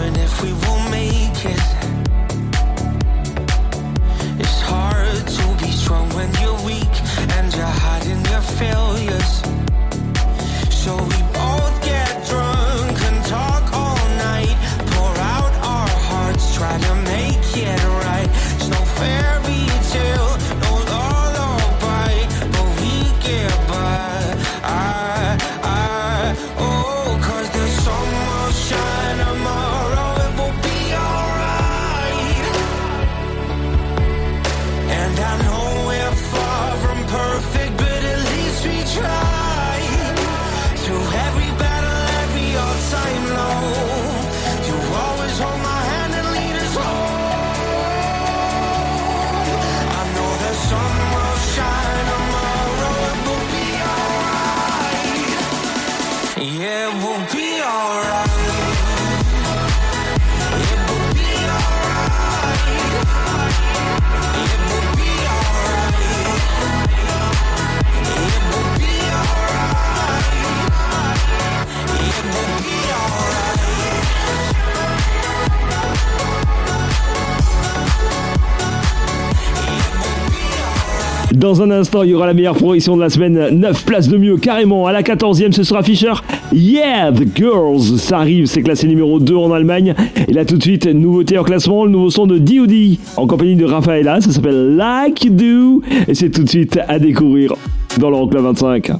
Dans 81.36 81.60
un 81.60 81.70
instant, 81.70 82.02
il 82.02 82.10
y 82.10 82.14
aura 82.14 82.26
la 82.26 82.32
meilleure 82.32 82.54
progression 82.54 82.96
de 82.96 83.02
la 83.02 83.10
semaine. 83.10 83.50
9 83.50 83.84
places 83.84 84.08
de 84.08 84.16
mieux, 84.16 84.38
carrément. 84.38 84.86
À 84.86 84.92
la 84.92 85.02
14e, 85.02 85.52
ce 85.52 85.64
sera 85.64 85.82
Fischer. 85.82 86.14
Yeah, 86.50 87.12
the 87.12 87.26
girls. 87.36 87.98
Ça 87.98 88.20
arrive, 88.20 88.46
c'est 88.46 88.62
classé 88.62 88.88
numéro 88.88 89.20
2 89.20 89.36
en 89.36 89.52
Allemagne. 89.52 89.94
Et 90.28 90.32
là, 90.32 90.46
tout 90.46 90.56
de 90.56 90.62
suite, 90.62 90.86
nouveauté 90.86 91.36
en 91.36 91.44
classement, 91.44 91.84
le 91.84 91.90
nouveau 91.90 92.08
son 92.08 92.26
de 92.26 92.38
D.O.D. 92.38 92.98
en 93.18 93.26
compagnie 93.26 93.54
de 93.54 93.66
Rafaela. 93.66 94.22
Ça 94.22 94.30
s'appelle 94.32 94.76
Like 94.76 95.26
You 95.26 95.30
Do. 95.30 95.82
Et 96.08 96.14
c'est 96.14 96.30
tout 96.30 96.42
de 96.42 96.48
suite 96.48 96.80
à 96.88 96.98
découvrir 96.98 97.52
dans 97.98 98.08
l'Euroclub 98.08 98.42
25. 98.42 98.92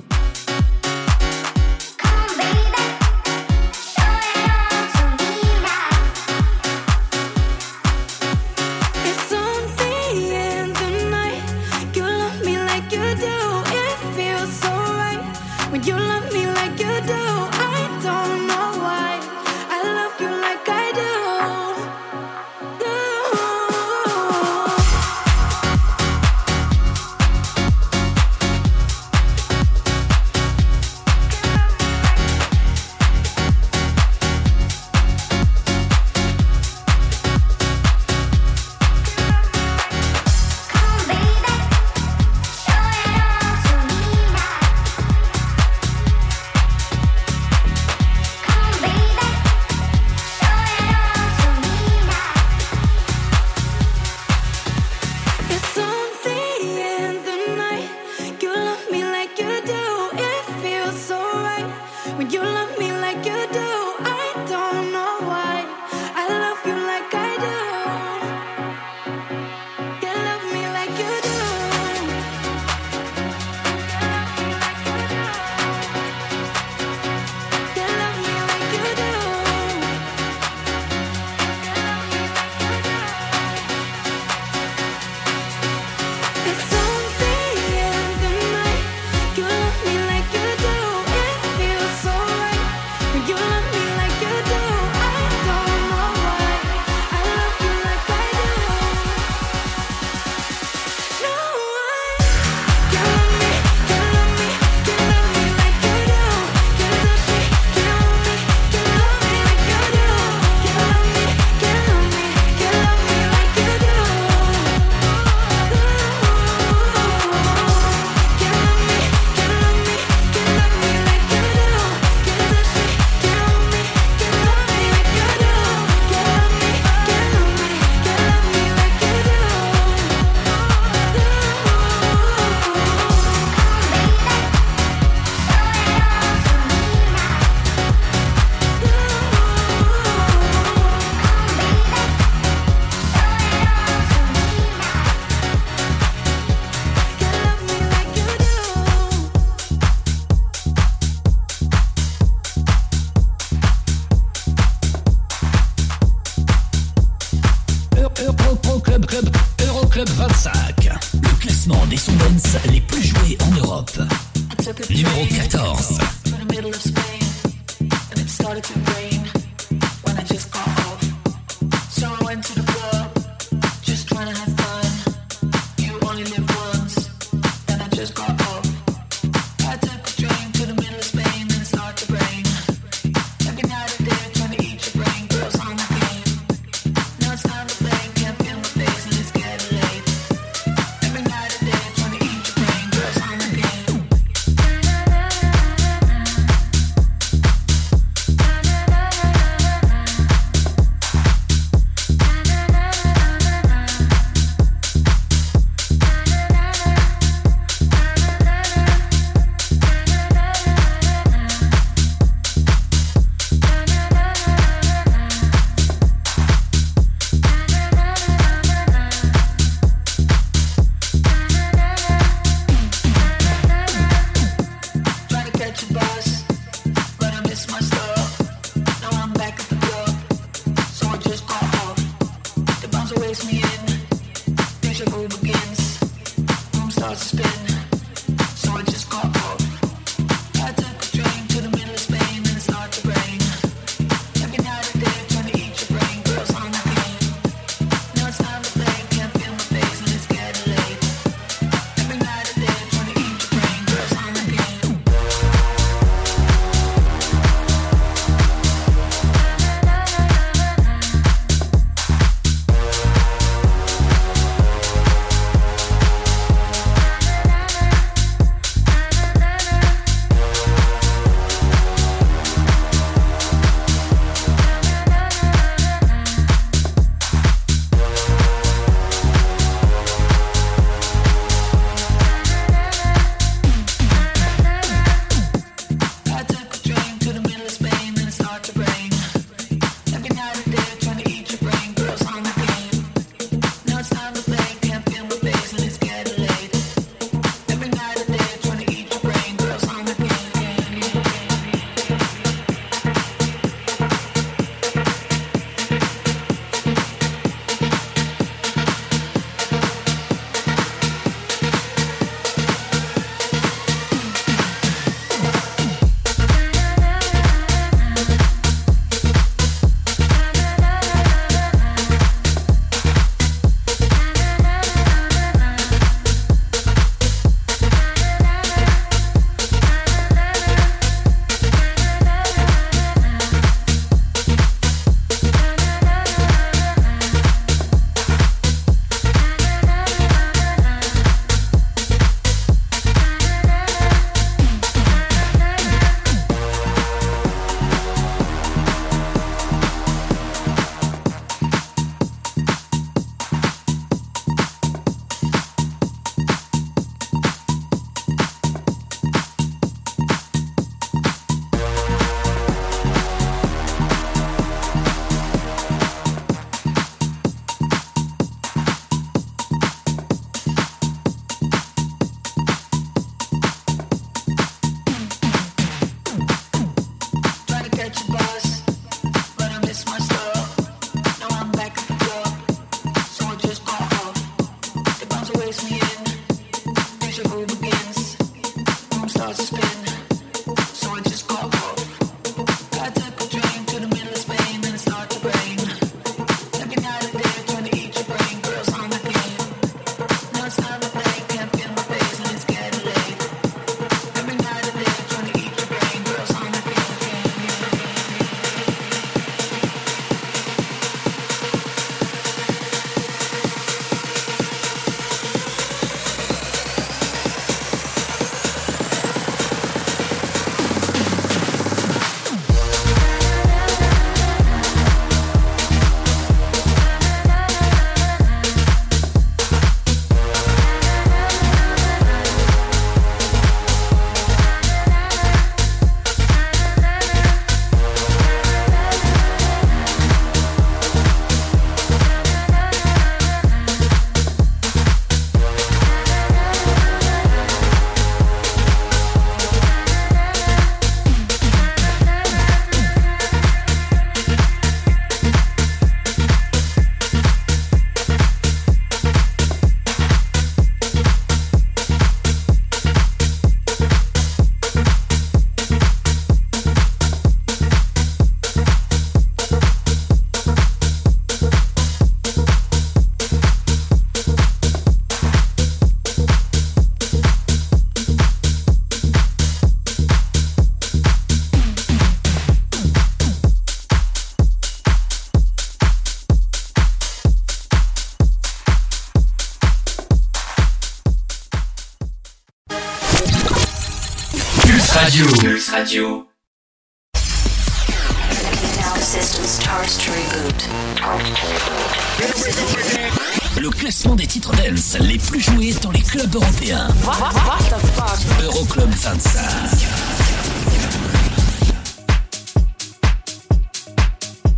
club 506.37 506.55
européen. 506.55 507.07
What, 507.25 507.41
what, 507.41 507.55
what 507.55 507.79
the 507.89 507.99
fuck 508.15 508.39
Euroclub 508.63 509.11
25. 509.11 510.07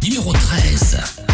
Numéro 0.03 0.33
13. 0.33 1.28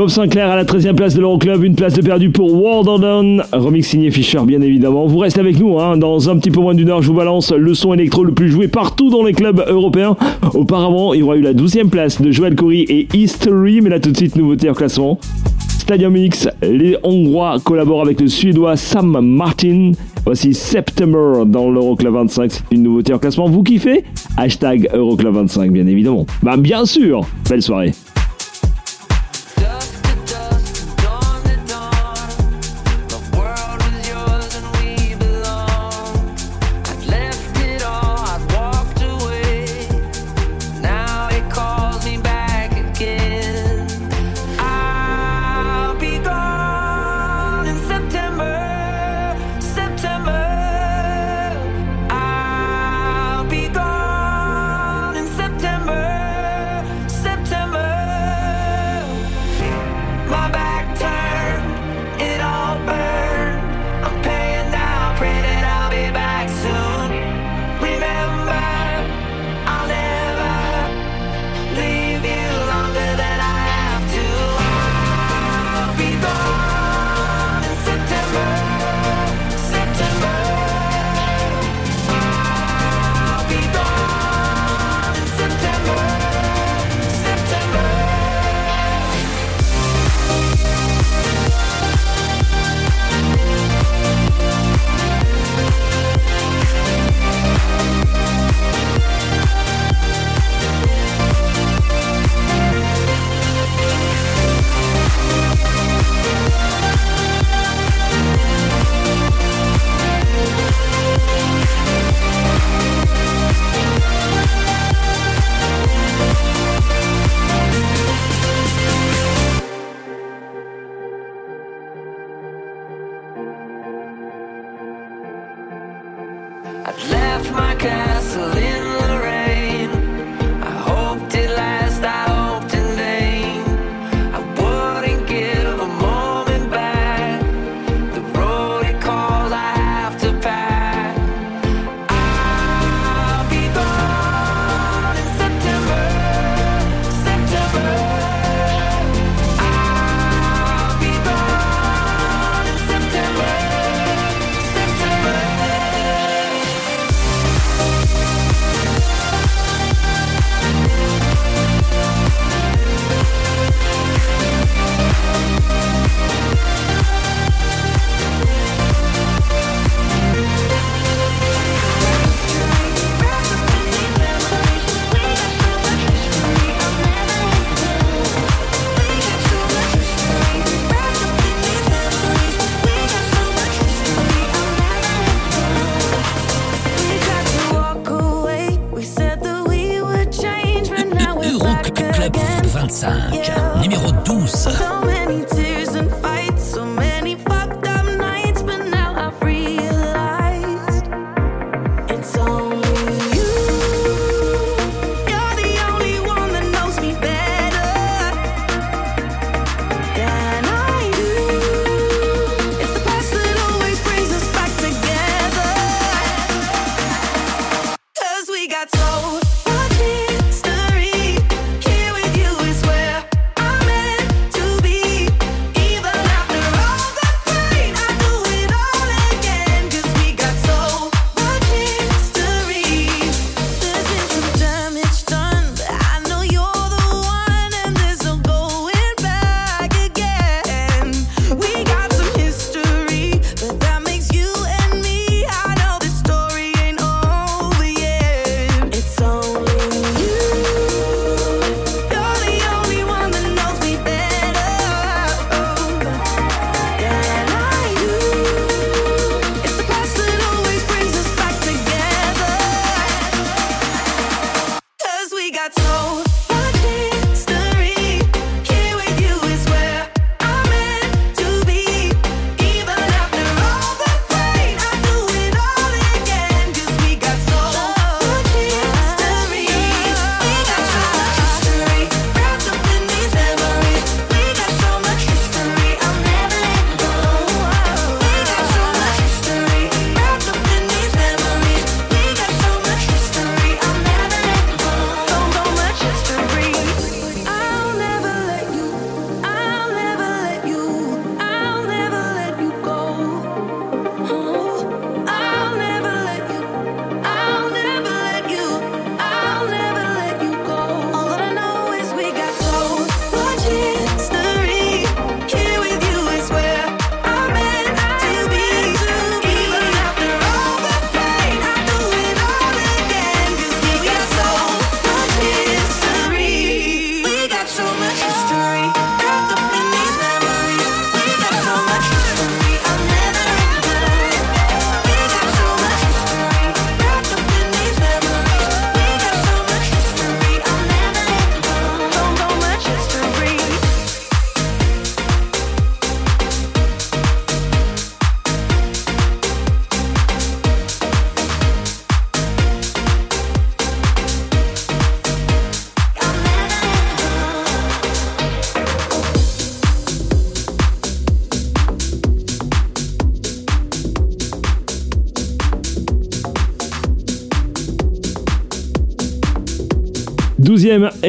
Bob 0.00 0.08
Sinclair 0.08 0.48
à 0.48 0.56
la 0.56 0.64
13e 0.64 0.94
place 0.94 1.12
de 1.14 1.20
l'Euroclub, 1.20 1.62
une 1.62 1.74
place 1.74 1.92
de 1.92 2.00
perdu 2.00 2.30
pour 2.30 2.54
World 2.54 2.88
remix 3.52 3.86
signé 3.86 4.10
Fisher 4.10 4.40
bien 4.46 4.62
évidemment. 4.62 5.04
Vous 5.04 5.18
restez 5.18 5.40
avec 5.40 5.58
nous, 5.58 5.78
hein, 5.78 5.98
dans 5.98 6.30
un 6.30 6.38
petit 6.38 6.50
peu 6.50 6.58
moins 6.58 6.72
d'une 6.72 6.88
heure, 6.88 7.02
je 7.02 7.08
vous 7.08 7.14
balance 7.18 7.52
le 7.52 7.74
son 7.74 7.92
électro 7.92 8.24
le 8.24 8.32
plus 8.32 8.48
joué 8.48 8.66
partout 8.66 9.10
dans 9.10 9.22
les 9.22 9.34
clubs 9.34 9.62
européens. 9.68 10.16
Auparavant, 10.54 11.12
il 11.12 11.20
y 11.20 11.22
aura 11.22 11.36
eu 11.36 11.42
la 11.42 11.52
12e 11.52 11.90
place 11.90 12.18
de 12.18 12.30
Joel 12.30 12.54
Corey 12.54 12.86
et 12.88 13.08
History, 13.12 13.82
mais 13.82 13.90
là 13.90 14.00
tout 14.00 14.10
de 14.10 14.16
suite, 14.16 14.36
nouveauté 14.36 14.70
en 14.70 14.72
classement. 14.72 15.18
Stadium 15.68 16.16
X, 16.16 16.48
les 16.62 16.96
Hongrois 17.02 17.58
collaborent 17.62 18.00
avec 18.00 18.22
le 18.22 18.28
Suédois 18.28 18.78
Sam 18.78 19.20
Martin. 19.20 19.92
Voici 20.24 20.54
September 20.54 21.44
dans 21.44 21.70
l'Euroclub 21.70 22.14
25. 22.14 22.50
C'est 22.52 22.62
une 22.70 22.84
nouveauté 22.84 23.12
en 23.12 23.18
classement. 23.18 23.50
Vous 23.50 23.62
kiffez? 23.62 24.04
Hashtag 24.38 24.88
Euroclub 24.94 25.34
25, 25.34 25.70
bien 25.70 25.86
évidemment. 25.86 26.24
Bah, 26.42 26.56
bien 26.56 26.86
sûr 26.86 27.26
Belle 27.50 27.60
soirée 27.60 27.92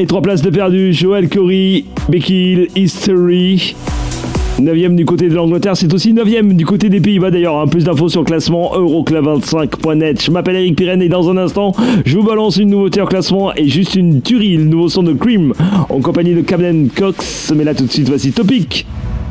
et 0.02 0.06
3 0.06 0.20
places 0.20 0.42
de 0.42 0.50
perdu. 0.50 0.92
Joel 0.92 1.28
Corey, 1.28 1.84
Becky 2.08 2.66
History. 2.74 3.76
9e 4.60 4.96
du 4.96 5.04
côté 5.04 5.28
de 5.28 5.34
l'Angleterre, 5.34 5.76
c'est 5.76 5.92
aussi 5.94 6.12
9e 6.12 6.54
du 6.54 6.66
côté 6.66 6.88
des 6.88 7.00
Pays-Bas 7.00 7.30
d'ailleurs. 7.30 7.58
Un 7.60 7.68
plus 7.68 7.84
d'infos 7.84 8.08
sur 8.08 8.22
le 8.22 8.26
classement 8.26 8.72
Euroclub25.net. 8.74 10.24
Je 10.24 10.30
m'appelle 10.32 10.56
Eric 10.56 10.76
Pirenne 10.76 11.02
et 11.02 11.08
dans 11.08 11.30
un 11.30 11.36
instant, 11.36 11.72
je 12.04 12.18
vous 12.18 12.24
balance 12.24 12.56
une 12.56 12.70
nouveauté 12.70 13.00
en 13.00 13.06
classement 13.06 13.54
et 13.54 13.68
juste 13.68 13.94
une 13.94 14.22
tuerie, 14.22 14.56
le 14.56 14.64
nouveau 14.64 14.88
son 14.88 15.04
de 15.04 15.12
Cream 15.12 15.52
en 15.88 16.00
compagnie 16.00 16.34
de 16.34 16.42
Camden 16.42 16.88
Cox. 16.88 17.52
Mais 17.56 17.62
là 17.62 17.74
tout 17.74 17.84
de 17.84 17.92
suite, 17.92 18.08
voici 18.08 18.32
Topic. 18.32 18.84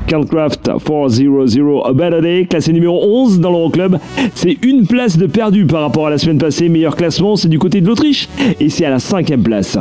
Countcraft 0.07 0.71
400 0.85 1.83
A 1.85 1.93
Better 1.93 2.21
Day, 2.21 2.45
classé 2.49 2.71
numéro 2.71 3.01
11 3.23 3.39
dans 3.41 3.51
l'Euroclub. 3.51 3.97
C'est 4.35 4.57
une 4.63 4.87
place 4.87 5.17
de 5.17 5.27
perdu 5.27 5.65
par 5.65 5.81
rapport 5.81 6.07
à 6.07 6.09
la 6.09 6.17
semaine 6.17 6.37
passée. 6.37 6.69
Meilleur 6.69 6.95
classement, 6.95 7.35
c'est 7.35 7.49
du 7.49 7.59
côté 7.59 7.81
de 7.81 7.87
l'Autriche 7.87 8.29
et 8.59 8.69
c'est 8.69 8.85
à 8.85 8.89
la 8.89 8.99
cinquième 8.99 9.43
place. 9.43 9.77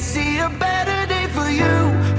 See 0.00 0.38
a 0.38 0.48
better 0.48 1.06
day 1.06 1.26
for 1.28 1.50
you 1.50 2.09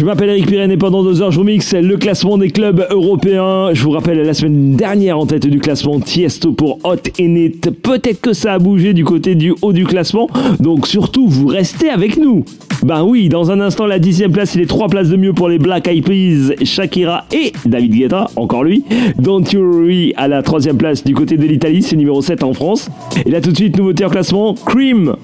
Je 0.00 0.06
m'appelle 0.06 0.30
Eric 0.30 0.46
Pirenne 0.46 0.70
et 0.70 0.78
pendant 0.78 1.02
deux 1.02 1.20
heures, 1.20 1.30
je 1.30 1.36
vous 1.36 1.44
mixe 1.44 1.74
le 1.74 1.98
classement 1.98 2.38
des 2.38 2.48
clubs 2.48 2.86
européens. 2.88 3.74
Je 3.74 3.82
vous 3.82 3.90
rappelle 3.90 4.22
la 4.22 4.32
semaine 4.32 4.74
dernière 4.74 5.18
en 5.18 5.26
tête 5.26 5.46
du 5.46 5.58
classement 5.58 6.00
Tiesto 6.00 6.52
pour 6.52 6.78
Hot 6.84 7.02
in 7.20 7.34
It. 7.34 7.68
Peut-être 7.82 8.22
que 8.22 8.32
ça 8.32 8.54
a 8.54 8.58
bougé 8.58 8.94
du 8.94 9.04
côté 9.04 9.34
du 9.34 9.52
haut 9.60 9.74
du 9.74 9.84
classement, 9.84 10.30
donc 10.58 10.86
surtout 10.86 11.28
vous 11.28 11.48
restez 11.48 11.90
avec 11.90 12.16
nous. 12.16 12.46
Ben 12.82 13.04
oui, 13.04 13.28
dans 13.28 13.50
un 13.50 13.60
instant, 13.60 13.84
la 13.84 13.98
dixième 13.98 14.32
place 14.32 14.56
et 14.56 14.60
les 14.60 14.66
trois 14.66 14.88
places 14.88 15.10
de 15.10 15.16
mieux 15.16 15.34
pour 15.34 15.50
les 15.50 15.58
Black 15.58 15.86
Eyed 15.86 16.02
Peas, 16.02 16.54
Shakira 16.64 17.26
et 17.30 17.52
David 17.66 17.94
Guetta, 17.94 18.30
encore 18.36 18.64
lui. 18.64 18.82
Don't 19.18 19.44
You 19.52 19.60
Worry 19.60 20.14
à 20.16 20.28
la 20.28 20.42
troisième 20.42 20.78
place 20.78 21.04
du 21.04 21.12
côté 21.12 21.36
de 21.36 21.44
l'Italie, 21.44 21.82
c'est 21.82 21.96
numéro 21.96 22.22
7 22.22 22.42
en 22.42 22.54
France. 22.54 22.88
Et 23.26 23.30
là 23.30 23.42
tout 23.42 23.52
de 23.52 23.56
suite, 23.56 23.76
nouveauté 23.76 24.06
en 24.06 24.08
classement, 24.08 24.54
Cream 24.64 25.14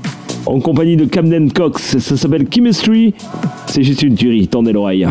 en 0.47 0.61
compagnie 0.61 0.97
de 0.97 1.05
Camden 1.05 1.53
Cox. 1.53 1.99
Ça 1.99 2.17
s'appelle 2.17 2.47
Chemistry. 2.53 3.15
C'est 3.67 3.83
juste 3.83 4.03
une 4.03 4.15
tuerie, 4.15 4.49
tendez 4.49 4.73
l'oreille. 4.73 5.07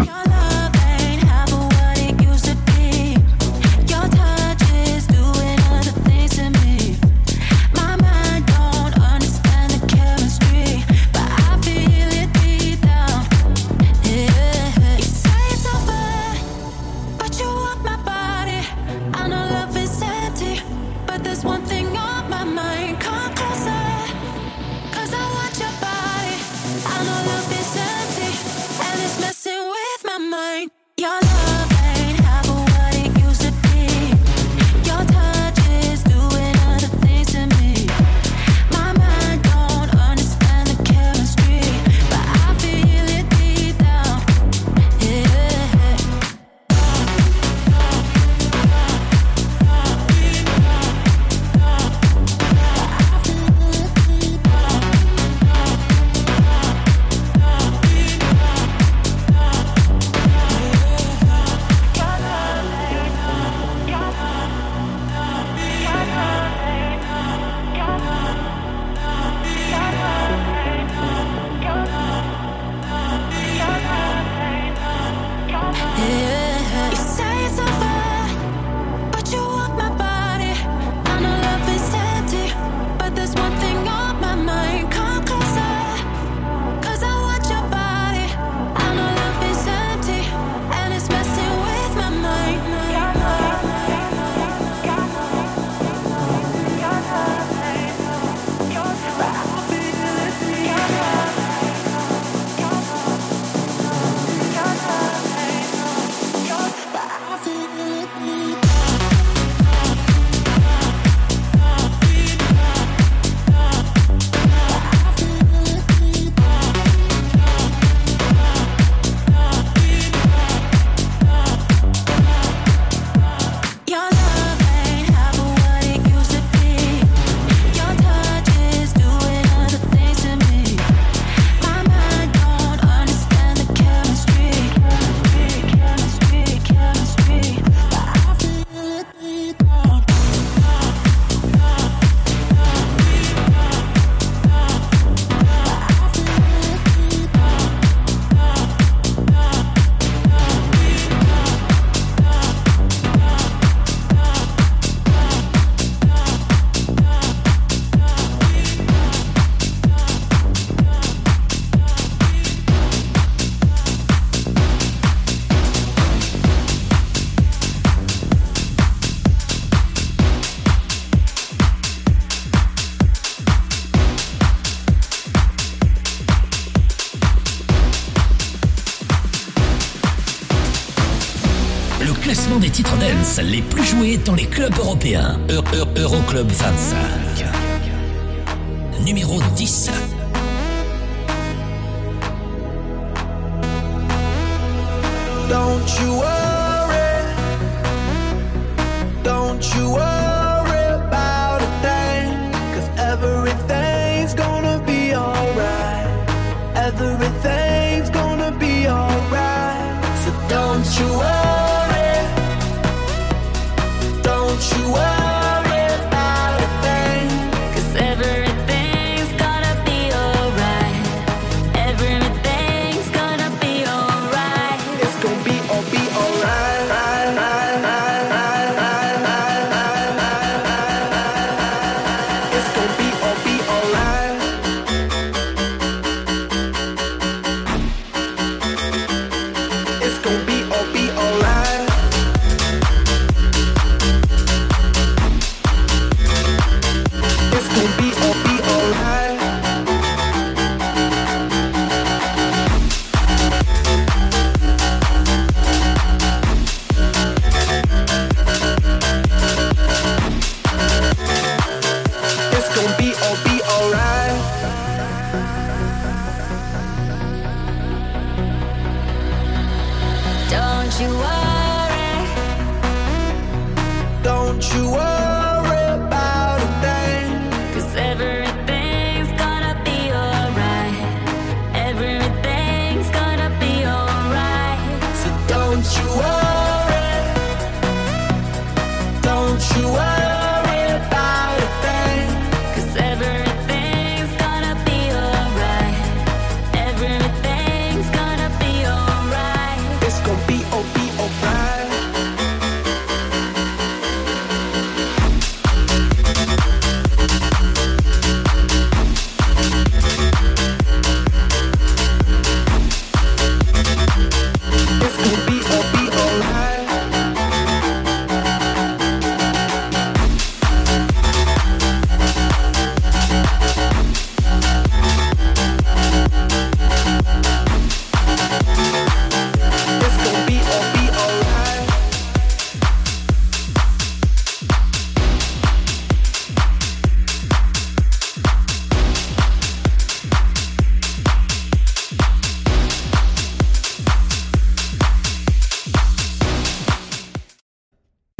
Les 183.43 183.61
plus 183.61 183.83
joués 183.83 184.17
dans 184.17 184.35
les 184.35 184.45
clubs 184.45 184.77
européens. 184.77 185.39
Eu- 185.49 185.55
Eu- 185.75 186.01
Euroclub 186.01 186.47
25. 186.49 187.24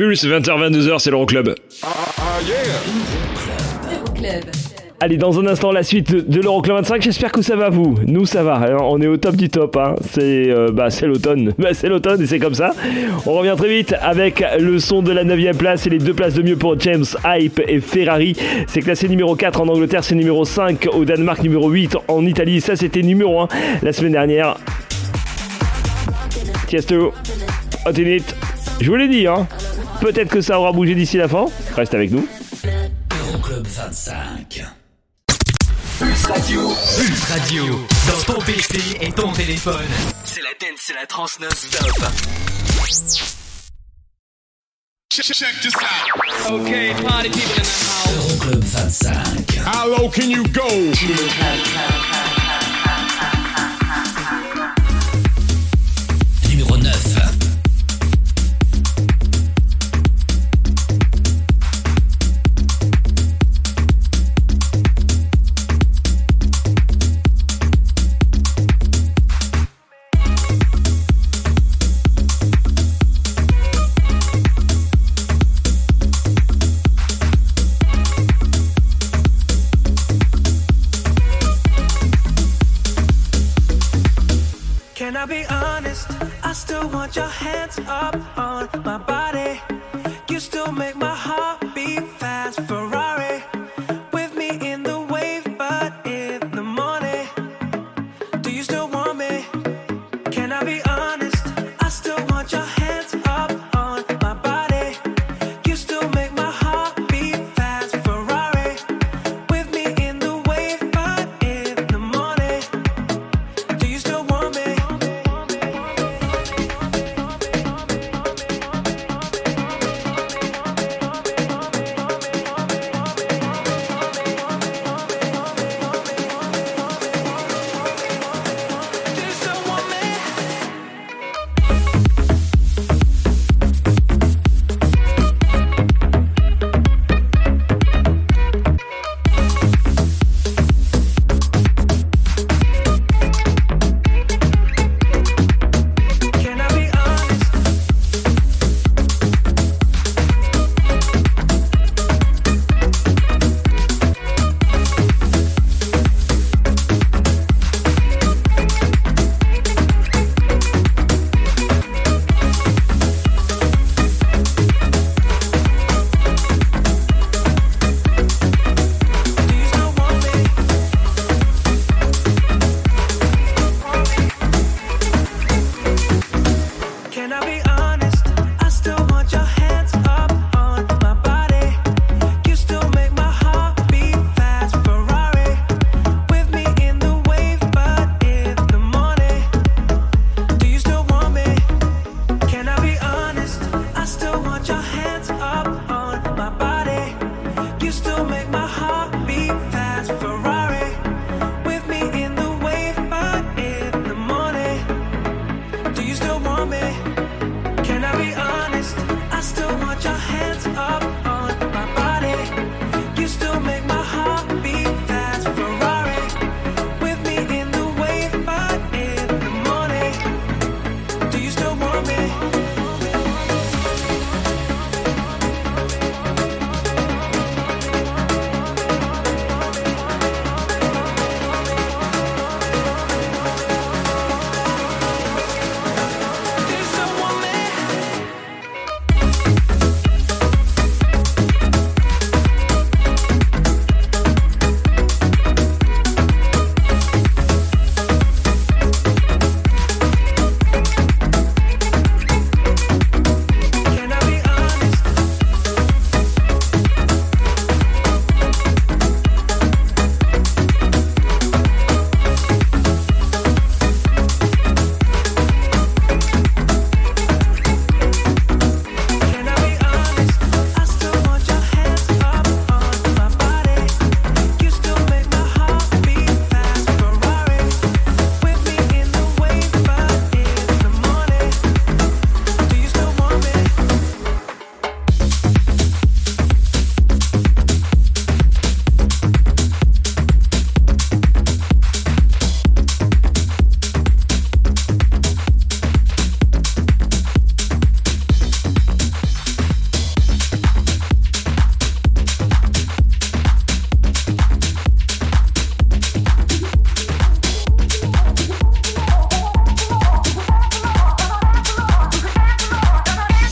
Pulse, 0.05 0.25
20h-22h, 0.27 0.99
c'est 0.99 1.09
l'Euroclub. 1.09 1.55
Allez, 5.01 5.17
dans 5.17 5.39
un 5.39 5.47
instant, 5.47 5.71
la 5.71 5.81
suite 5.81 6.29
de 6.29 6.41
l'Euroclub 6.41 6.75
25. 6.75 7.01
J'espère 7.01 7.31
que 7.31 7.41
ça 7.41 7.55
va 7.55 7.71
vous. 7.71 7.95
Nous, 8.05 8.27
ça 8.27 8.43
va. 8.43 8.77
On 8.83 9.01
est 9.01 9.07
au 9.07 9.17
top 9.17 9.35
du 9.35 9.49
top. 9.49 9.75
hein. 9.77 9.95
C'est 10.11 10.51
euh, 10.51 10.69
bah, 10.71 10.91
c'est 10.91 11.07
l'automne. 11.07 11.53
Bah, 11.57 11.69
c'est 11.73 11.89
l'automne 11.89 12.21
et 12.21 12.27
c'est 12.27 12.37
comme 12.37 12.53
ça. 12.53 12.73
On 13.25 13.33
revient 13.33 13.55
très 13.57 13.67
vite 13.67 13.95
avec 13.99 14.43
le 14.59 14.77
son 14.77 15.01
de 15.01 15.11
la 15.11 15.23
9 15.23 15.57
place 15.57 15.87
et 15.87 15.89
les 15.89 15.97
deux 15.97 16.13
places 16.13 16.35
de 16.35 16.43
mieux 16.43 16.55
pour 16.55 16.79
James 16.79 17.05
Hype 17.25 17.59
et 17.67 17.79
Ferrari. 17.79 18.35
C'est 18.67 18.81
classé 18.81 19.07
numéro 19.07 19.35
4 19.35 19.59
en 19.59 19.67
Angleterre, 19.69 20.03
c'est 20.03 20.13
numéro 20.13 20.45
5 20.45 20.87
au 20.93 21.03
Danemark, 21.03 21.41
numéro 21.41 21.67
8 21.67 21.97
en 22.09 22.23
Italie. 22.27 22.61
Ça, 22.61 22.75
c'était 22.75 23.01
numéro 23.01 23.41
1 23.41 23.47
la 23.81 23.91
semaine 23.91 24.11
dernière. 24.11 24.57
Tiesto, 26.67 27.11
Hot 27.87 27.97
in 27.97 28.03
It. 28.03 28.35
Je 28.81 28.89
vous 28.89 28.97
l'ai 28.97 29.07
dit, 29.07 29.25
hein. 29.25 29.47
Peut-être 30.01 30.29
que 30.29 30.41
ça 30.41 30.59
aura 30.59 30.71
bougé 30.71 30.95
d'ici 30.95 31.17
la 31.17 31.27
fin. 31.27 31.45
Reste 31.75 31.93
avec 31.93 32.11
nous. 32.11 32.27
Euroclub 33.27 33.65
25. 33.65 34.63
Pulse 35.99 36.25
Radio. 36.25 36.61
Pulse 36.97 37.23
Radio. 37.31 37.63
Dans 38.07 38.33
ton 38.33 38.41
PC 38.41 38.79
et 39.01 39.11
ton 39.11 39.31
téléphone. 39.31 39.85
C'est 40.23 40.41
la 40.41 40.49
dance, 40.59 40.79
c'est 40.85 40.93
la 40.93 41.05
trans 41.05 41.25
non-stop. 41.41 42.11
Check 45.11 45.61
this 45.61 45.75
out. 45.75 46.51
Okay, 46.51 46.93
party 47.01 47.29
people 47.29 47.53
in 47.55 47.63
the 47.63 47.69
house. 47.69 48.11
Euroclub 48.11 48.63
25. 48.63 49.65
How 49.65 49.87
low 49.87 50.09
can 50.09 50.29
you 50.29 50.43
go? 50.49 50.67
Your 87.15 87.27
hands 87.27 87.79
up 87.87 88.15
on 88.37 88.69
my 88.83 88.97
body. 88.97 89.14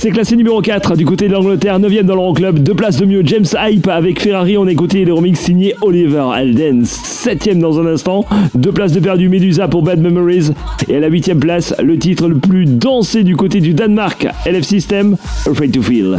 C'est 0.03 0.11
classé 0.11 0.35
numéro 0.35 0.61
4 0.61 0.97
du 0.97 1.05
côté 1.05 1.29
de 1.29 1.31
l'Angleterre, 1.31 1.79
9ème 1.79 2.03
dans 2.03 2.15
l'Euroclub, 2.15 2.59
deux 2.59 2.73
places 2.73 2.97
de 2.97 3.05
mieux. 3.05 3.21
James 3.23 3.45
Hype 3.57 3.87
avec 3.87 4.19
Ferrari, 4.19 4.57
on 4.57 4.67
a 4.67 4.71
écouté 4.73 5.05
le 5.05 5.13
remix 5.13 5.39
signé 5.39 5.75
Oliver 5.79 6.25
Alden. 6.33 6.83
7ème 6.83 7.59
dans 7.59 7.79
un 7.79 7.85
instant, 7.85 8.25
deux 8.53 8.73
places 8.73 8.91
de 8.91 8.99
perdu 8.99 9.29
Medusa 9.29 9.69
pour 9.69 9.81
Bad 9.81 10.01
Memories. 10.01 10.51
Et 10.89 10.97
à 10.97 10.99
la 10.99 11.09
8ème 11.09 11.39
place, 11.39 11.73
le 11.81 11.97
titre 11.97 12.27
le 12.27 12.35
plus 12.35 12.65
dansé 12.65 13.23
du 13.23 13.37
côté 13.37 13.61
du 13.61 13.73
Danemark, 13.73 14.27
LF 14.45 14.63
System, 14.63 15.15
Afraid 15.45 15.71
to 15.71 15.81
Feel. 15.81 16.17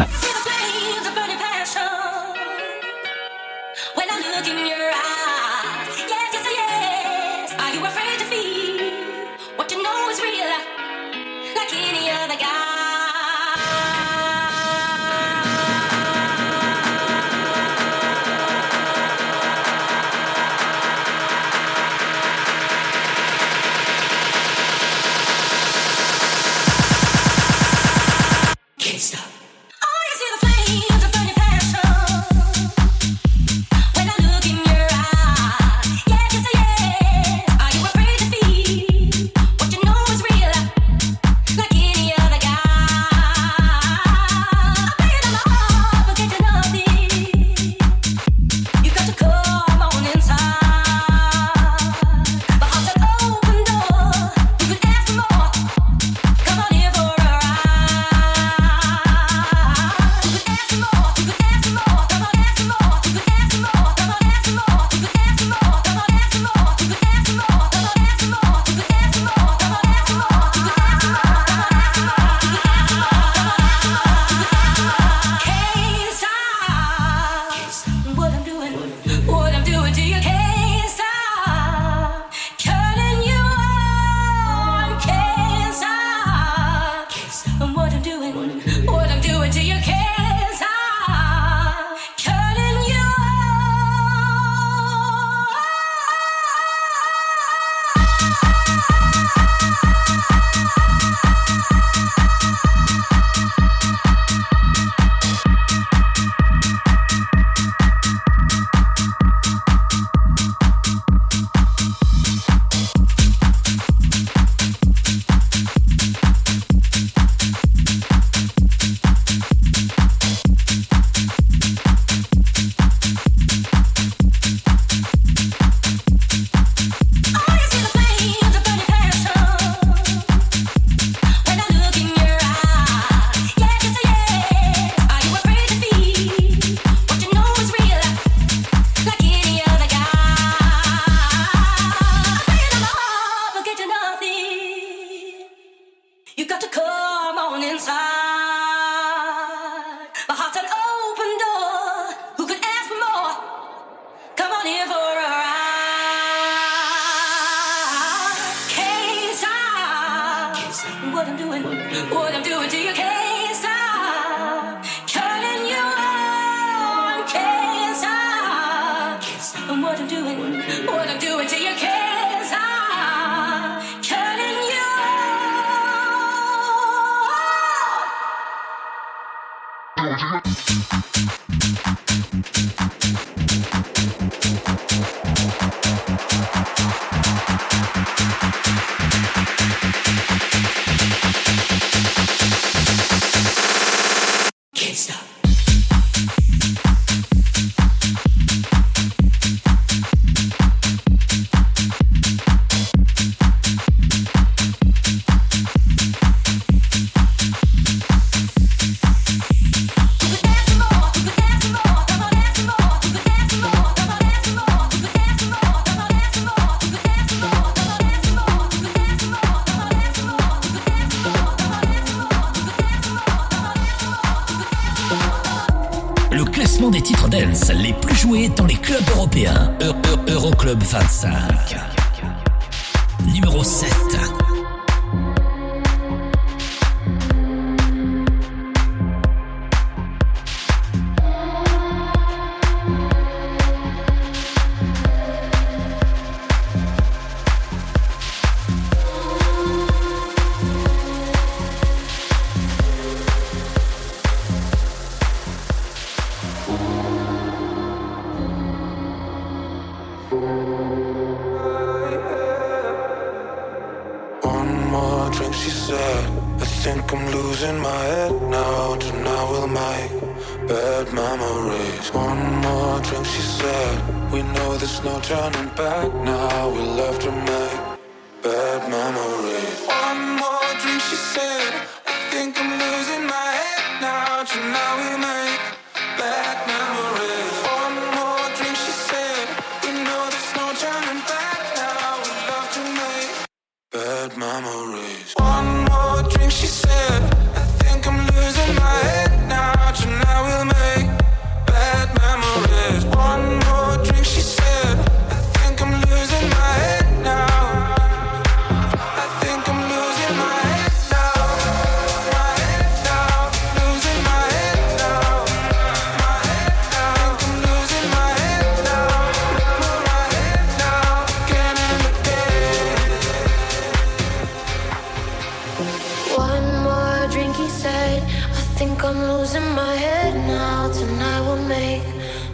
One 325.74 326.84
more 326.84 327.26
drink, 327.32 327.56
he 327.56 327.68
said. 327.68 328.22
I 328.22 328.62
think 328.78 329.02
I'm 329.02 329.18
losing 329.32 329.68
my 329.74 329.94
head 329.96 330.34
now. 330.46 330.92
Tonight 330.92 331.40
we'll 331.40 331.66
make 331.66 332.04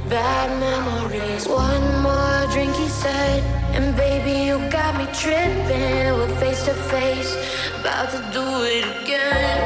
bad 0.09 0.49
memories. 0.59 1.47
One 1.47 2.03
more 2.03 2.47
drink, 2.51 2.75
he 2.77 2.89
said. 2.89 3.43
And 3.77 3.95
baby, 3.95 4.47
you 4.49 4.57
got 4.71 4.97
me 4.97 5.05
tripping. 5.13 6.17
We're 6.17 6.35
face 6.41 6.65
to 6.65 6.73
face, 6.73 7.37
about 7.81 8.11
to 8.13 8.21
do 8.33 8.47
it 8.65 8.85
again. 9.03 9.59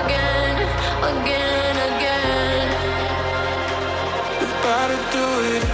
Again, 0.00 0.56
again, 1.12 1.76
again. 1.90 2.68
About 4.42 4.88
to 4.90 4.98
do 5.16 5.26
it 5.54 5.65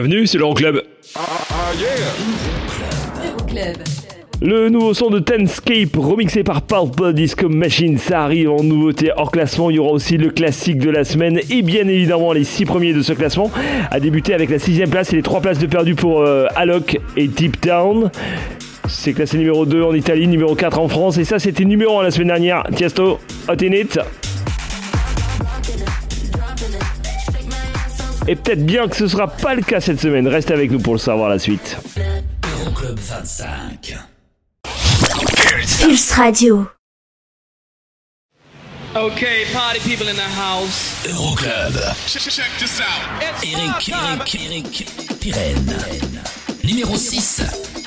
Bienvenue, 0.00 0.28
c'est 0.28 0.38
l'Euroclub. 0.38 0.80
Club. 3.48 3.76
Le 4.40 4.68
nouveau 4.68 4.94
son 4.94 5.10
de 5.10 5.18
Tenscape 5.18 5.96
remixé 5.96 6.44
par 6.44 6.62
Purple 6.62 7.14
Disco 7.14 7.48
Machine, 7.48 7.98
ça 7.98 8.22
arrive 8.22 8.48
en 8.48 8.62
nouveauté 8.62 9.10
hors 9.16 9.32
classement. 9.32 9.70
Il 9.70 9.76
y 9.76 9.78
aura 9.80 9.90
aussi 9.90 10.16
le 10.16 10.30
classique 10.30 10.78
de 10.78 10.90
la 10.90 11.02
semaine 11.02 11.40
et 11.50 11.62
bien 11.62 11.88
évidemment 11.88 12.32
les 12.32 12.44
six 12.44 12.64
premiers 12.64 12.92
de 12.92 13.02
ce 13.02 13.12
classement. 13.12 13.50
A 13.90 13.98
débuté 13.98 14.34
avec 14.34 14.50
la 14.50 14.60
sixième 14.60 14.88
place 14.88 15.12
et 15.12 15.16
les 15.16 15.22
trois 15.22 15.40
places 15.40 15.58
de 15.58 15.66
perdu 15.66 15.96
pour 15.96 16.20
euh, 16.20 16.46
et 17.16 17.26
Deep 17.26 17.60
Town. 17.60 18.12
C'est 18.88 19.14
classé 19.14 19.36
numéro 19.36 19.66
2 19.66 19.82
en 19.82 19.94
Italie, 19.94 20.28
numéro 20.28 20.54
4 20.54 20.78
en 20.78 20.86
France 20.86 21.18
et 21.18 21.24
ça 21.24 21.40
c'était 21.40 21.64
numéro 21.64 21.98
1 21.98 22.04
la 22.04 22.12
semaine 22.12 22.28
dernière. 22.28 22.62
Tiesto, 22.72 23.18
Hot 23.48 23.64
in 23.64 23.72
It. 23.72 23.98
Et 28.28 28.36
peut-être 28.36 28.66
bien 28.66 28.86
que 28.88 28.94
ce 28.94 29.08
sera 29.08 29.26
pas 29.26 29.54
le 29.54 29.62
cas 29.62 29.80
cette 29.80 30.00
semaine. 30.00 30.28
Reste 30.28 30.50
avec 30.50 30.70
nous 30.70 30.80
pour 30.80 30.92
le 30.92 30.98
savoir 30.98 31.30
la 31.30 31.38
suite. 31.38 31.78
Euroclub 32.60 32.98
25. 32.98 33.96
Pulse 35.80 36.12
Radio. 36.12 36.68
Okay, 38.94 39.46
party 39.54 39.80
people 39.80 40.08
in 40.08 40.14
the 40.14 40.20
house. 40.20 41.06
Euroclub. 41.08 41.72
Check, 42.06 42.22
check 42.30 42.50
this 42.58 42.80
out. 42.80 43.22
Eric, 43.42 43.84
time. 43.86 44.20
Eric, 44.20 44.34
Eric, 44.34 45.20
Pirenne. 45.20 45.78
Numéro 46.64 46.96
6. 46.98 47.77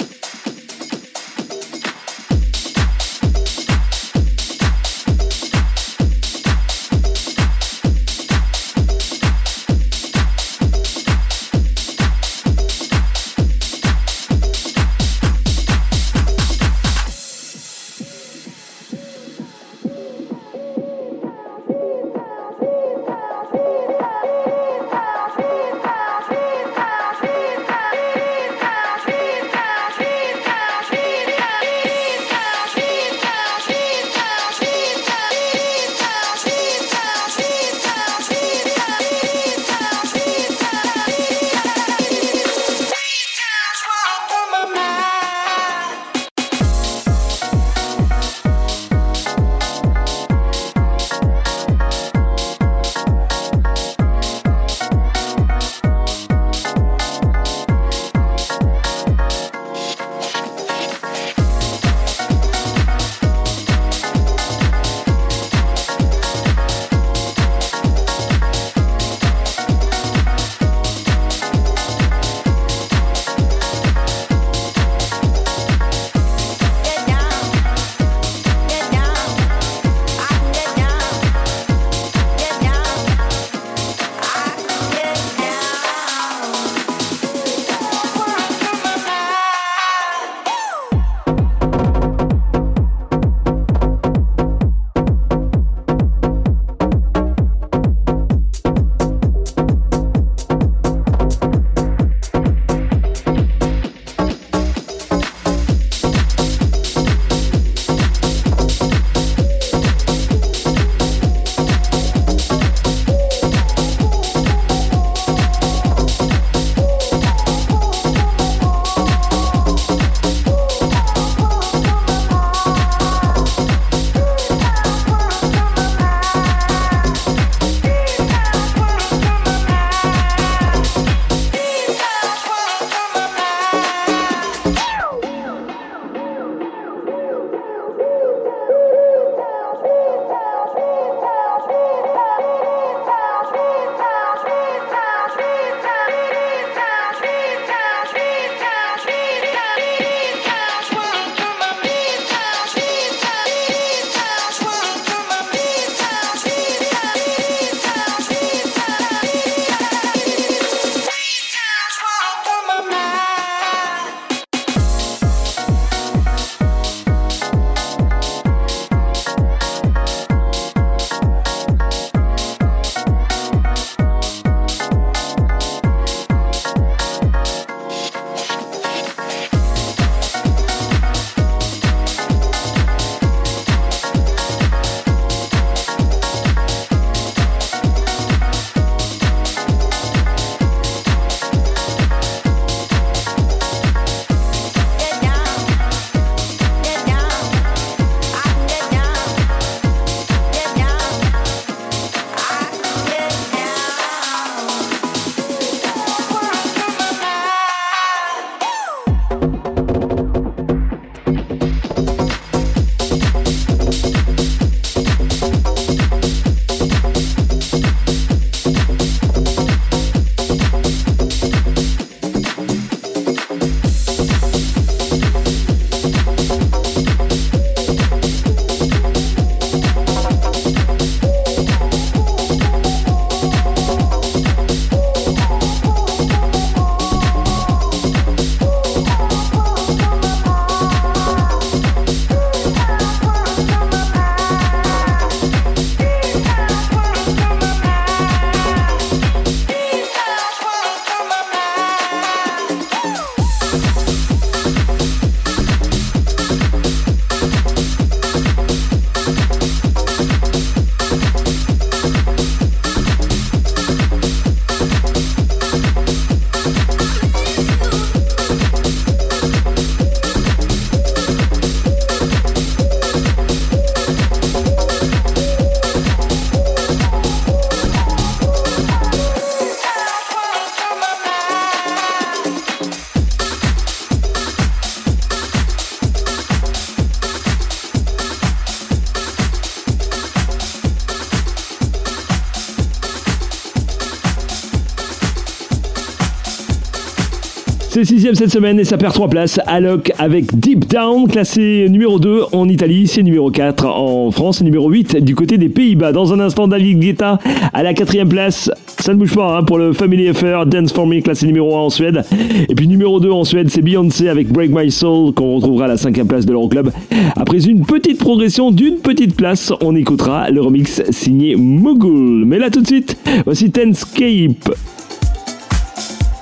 C'est 298.02 298.16
sixième 298.16 298.34
cette 298.34 298.50
semaine 298.50 298.80
et 298.80 298.84
ça 298.84 298.98
perd 298.98 299.14
3 299.14 299.28
places. 299.28 299.60
Alok 299.68 300.12
avec 300.18 300.60
Deep 300.60 300.88
Down, 300.90 301.28
classé 301.28 301.86
numéro 301.88 302.18
2 302.18 302.46
en 302.52 302.68
Italie, 302.68 303.06
c'est 303.06 303.22
numéro 303.22 303.52
4 303.52 303.86
en 303.86 304.32
France 304.32 304.60
et 304.60 304.64
numéro 304.64 304.90
8 304.90 305.18
du 305.18 305.36
côté 305.36 305.60
des 305.60 305.70
Pays-Bas. 305.70 306.12
Dans 306.12 306.34
un 306.34 306.40
instant, 306.40 306.68
David 306.68 306.98
Guetta 306.98 307.38
à 307.72 307.84
la 307.84 307.94
quatrième 307.94 308.28
place. 308.28 308.72
Ça 308.98 309.14
ne 309.14 309.20
bouge 309.20 309.36
pas 309.36 309.60
hein, 309.60 309.64
pour 309.64 309.78
le 309.78 309.94
Family 309.94 310.28
Affair, 310.30 310.66
Dance 310.66 310.92
For 310.92 311.06
Me, 311.06 311.22
classé 311.22 311.46
numéro 311.46 311.76
1 311.76 311.80
en 311.80 311.90
Suède. 311.92 312.24
Et 312.68 312.74
puis 312.74 312.88
numéro 312.88 313.20
2 313.20 313.30
en 313.30 313.44
Suède, 313.44 313.70
c'est 313.70 313.84
Beyoncé 313.84 314.30
avec 314.30 314.48
Break 314.48 314.72
My 314.74 314.90
Soul 314.90 315.36
qu'on 315.36 315.58
retrouvera 315.58 315.86
à 315.86 315.90
la 315.90 315.98
cinquième 315.98 316.26
place 316.26 316.48
de 316.48 316.54
l'Euroclub. 316.54 316.90
Après 317.36 317.64
une 317.68 317.86
petite 317.86 318.18
progression 318.18 318.72
d'une 318.72 318.96
petite 318.96 319.36
place, 319.36 319.72
on 319.80 319.96
écoutera 319.96 320.50
le 320.50 320.60
remix 320.60 321.04
signé 321.12 321.56
Mogul. 321.56 322.46
Mais 322.48 322.58
là 322.58 322.72
tout 322.72 322.82
de 322.82 322.88
suite, 322.88 323.16
voici 323.46 323.70
Tenscape 323.70 324.72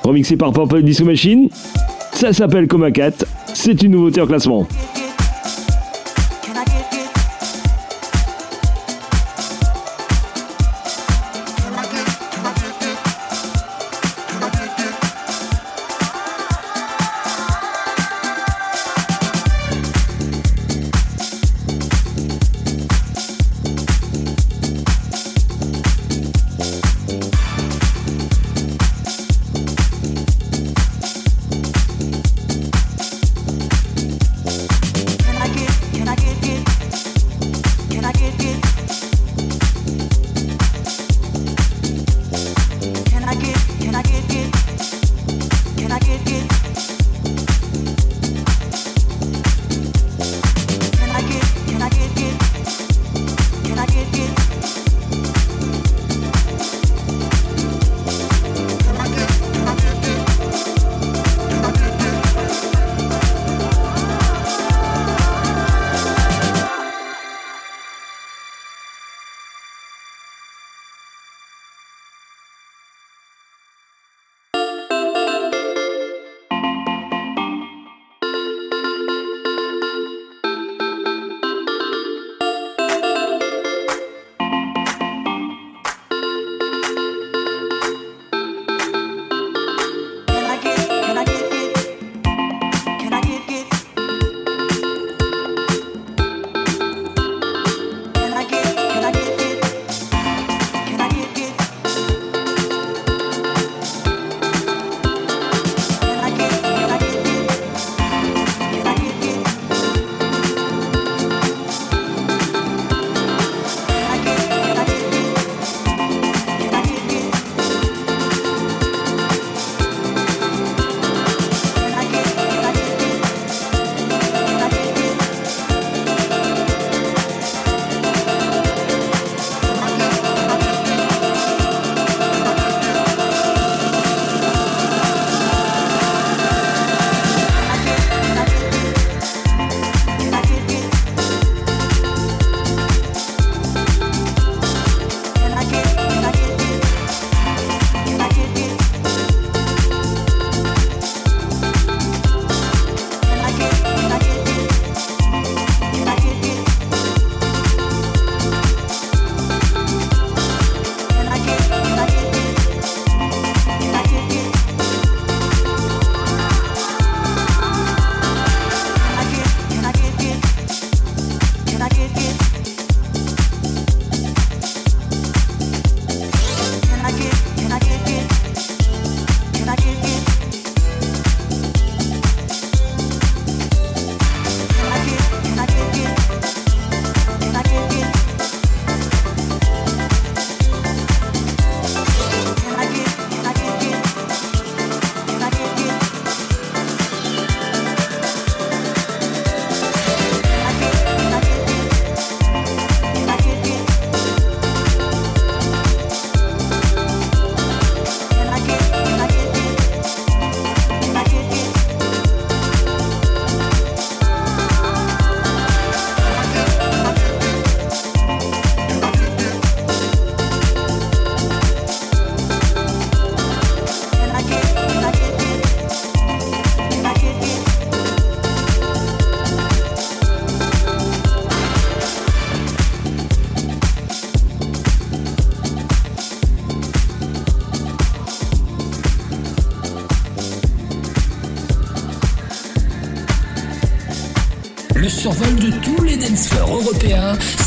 remixé 0.09 0.35
par 0.35 0.51
Purple 0.51 0.81
Disco 0.81 1.05
Machine. 1.05 1.49
Ça 2.13 2.33
s'appelle 2.33 2.67
Coma 2.67 2.91
4. 2.91 3.25
C'est 3.53 3.81
une 3.83 3.91
nouveauté 3.91 4.21
en 4.21 4.27
classement. 4.27 4.67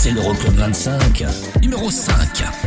C'est 0.03 0.11
l'Euroclub 0.11 0.55
25, 0.55 1.25
numéro 1.63 1.89
5. 1.89 2.62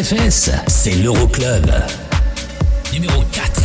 Bouge 0.00 0.50
c'est 0.66 0.94
l'Euroclub. 0.94 1.70
Numéro 2.90 3.22
4. 3.32 3.60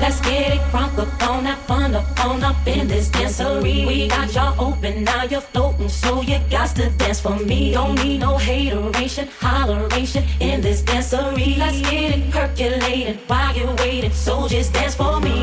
Let's 0.00 0.18
get 0.22 0.54
it 0.54 0.60
crunk 0.72 0.98
up 0.98 1.08
on 1.28 1.44
that 1.44 1.58
fun 1.66 1.94
up 1.94 2.04
on 2.24 2.42
up 2.42 2.56
in 2.66 2.88
this 2.88 3.10
dancery. 3.10 3.86
We 3.86 4.08
got 4.08 4.34
y'all 4.34 4.54
open, 4.58 5.04
now 5.04 5.24
you're 5.30 5.42
floating, 5.42 5.90
so 5.90 6.22
you 6.22 6.38
got 6.50 6.74
to 6.76 6.88
dance 6.96 7.20
for 7.20 7.36
me. 7.36 7.72
Don't 7.72 8.02
need 8.02 8.20
no 8.20 8.38
hateration, 8.38 9.28
holleration 9.40 10.24
in 10.40 10.62
this 10.62 10.80
dancery. 10.82 11.58
Let's 11.58 11.82
get 11.82 12.16
it 12.16 12.30
percolated 12.30 13.18
while 13.26 13.54
you're 13.54 13.74
waiting, 13.76 14.12
so 14.12 14.48
just 14.48 14.72
dance 14.72 14.94
for 14.94 15.20
me. 15.20 15.33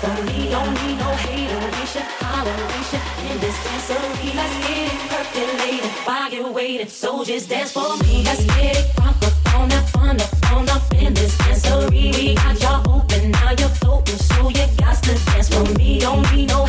Dance 0.00 0.18
for 0.18 0.24
me. 0.24 0.50
Don't 0.50 0.72
need 0.74 0.98
no 0.98 1.10
hateration, 1.10 2.02
holleration 2.20 3.30
in 3.30 3.40
this 3.40 3.56
dancery. 3.64 4.34
Let's 4.34 4.66
get 4.66 4.92
it 4.92 5.10
percolated 5.10 5.90
while 6.04 6.32
you're 6.32 6.52
waiting, 6.52 6.88
so 6.88 7.24
just 7.24 7.48
dance 7.48 7.72
for 7.72 7.96
me. 7.98 8.22
Let's 8.24 8.44
get 8.44 8.76
it 8.76 8.96
crunk 8.96 9.22
up 9.26 9.54
on 9.54 9.68
that 9.68 9.88
fun 9.90 10.20
up 10.20 10.52
on 10.52 10.68
up 10.70 10.94
in 10.94 11.14
this 11.14 11.36
dancery. 11.38 12.14
We 12.14 12.34
got 12.34 12.60
y'all 12.60 13.00
open, 13.00 13.30
now 13.30 13.50
you're 13.58 13.68
floating, 13.68 14.16
so 14.16 14.48
you 14.48 14.66
got 14.78 15.02
to 15.02 15.14
dance 15.26 15.48
for 15.48 15.64
me. 15.78 16.00
Don't 16.00 16.32
need 16.34 16.48
no 16.48 16.64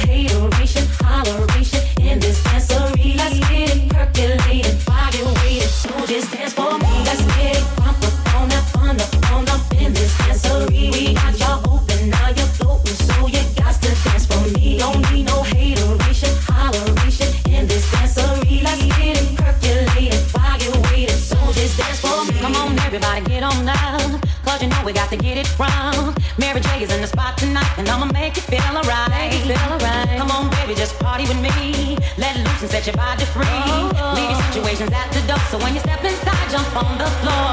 with 31.27 31.41
me. 31.41 31.97
Let 32.18 32.38
loose 32.38 32.61
and 32.61 32.72
set 32.72 32.85
your 32.85 32.95
body 32.95 33.26
free. 33.26 33.45
Oh, 33.47 33.91
oh. 33.95 34.14
Leave 34.15 34.30
your 34.30 34.41
situations 34.49 34.91
at 34.91 35.11
the 35.11 35.22
door, 35.27 35.39
so 35.52 35.57
when 35.57 35.73
you 35.73 35.80
step 35.81 36.03
inside, 36.03 36.49
jump 36.52 36.76
on 36.76 36.97
the 36.97 37.10
floor. 37.22 37.44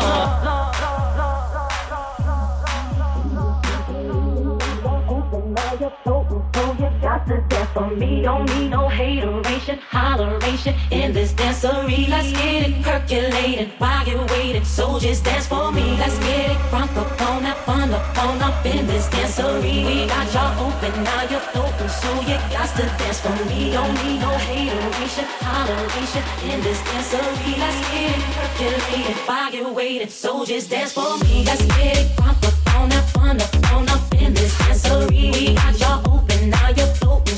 Don't 8.22 8.46
need 8.54 8.70
no 8.70 8.88
hateration, 8.88 9.78
holleration 9.90 10.74
in 10.92 11.12
this 11.12 11.32
dancery. 11.32 12.08
Let's 12.08 12.30
get 12.30 12.68
it 12.68 12.82
percolated 12.82 13.68
while 13.78 14.06
you're 14.06 14.24
waiting. 14.26 14.64
So 14.64 15.00
just 15.00 15.24
dance 15.24 15.46
for 15.46 15.72
me. 15.72 15.96
Let's 15.98 16.16
get 16.20 16.52
it 16.52 16.56
crunk 16.70 16.96
up 16.96 17.20
on 17.20 17.42
that 17.42 17.58
fun 17.66 17.90
up 17.90 18.18
on 18.18 18.40
up 18.40 18.64
in 18.64 18.86
this 18.86 19.08
dancery. 19.08 19.84
We 19.84 20.06
got 20.06 20.32
y'all 20.32 20.66
open, 20.66 21.02
now 21.02 21.22
you're 21.30 21.40
floating. 21.50 21.88
So 21.88 22.10
you 22.20 22.38
got 22.54 22.68
to 22.76 22.84
dance 22.98 23.20
for 23.20 23.34
me. 23.50 23.72
Don't 23.72 23.94
need 24.04 24.20
no 24.20 24.30
hateration, 24.30 25.24
holleration 25.42 26.24
in 26.50 26.62
this 26.62 26.80
dancery. 26.82 27.58
Let's 27.58 27.80
get 27.90 28.18
it 28.18 28.24
percolated 28.36 29.16
while 29.26 29.52
you're 29.52 29.72
waiting. 29.72 30.08
So 30.08 30.44
just 30.44 30.70
dance 30.70 30.92
for 30.92 31.18
me. 31.24 31.44
Let's 31.44 31.64
get 31.76 31.98
it 31.98 32.16
crunk 32.16 32.42
up 32.46 32.74
on 32.76 32.92
up 32.92 33.72
on 33.74 33.88
up 33.88 34.14
in 34.14 34.32
this 34.32 34.54
dancery. 34.58 35.32
We 35.32 35.54
got 35.54 35.78
y'all 35.80 36.18
open, 36.18 36.50
now 36.50 36.68
you're 36.68 36.94
floating, 36.94 37.36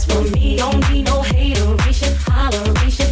so 0.00 0.12
you 0.12 0.26
got 0.26 0.26
to 0.26 0.30
dance 0.30 0.30
for 0.30 0.36
me. 0.36 0.56
Don't 0.56 0.90
need 0.90 1.06
no 1.06 1.22
hateration, 1.22 2.14
holleration 2.14 3.09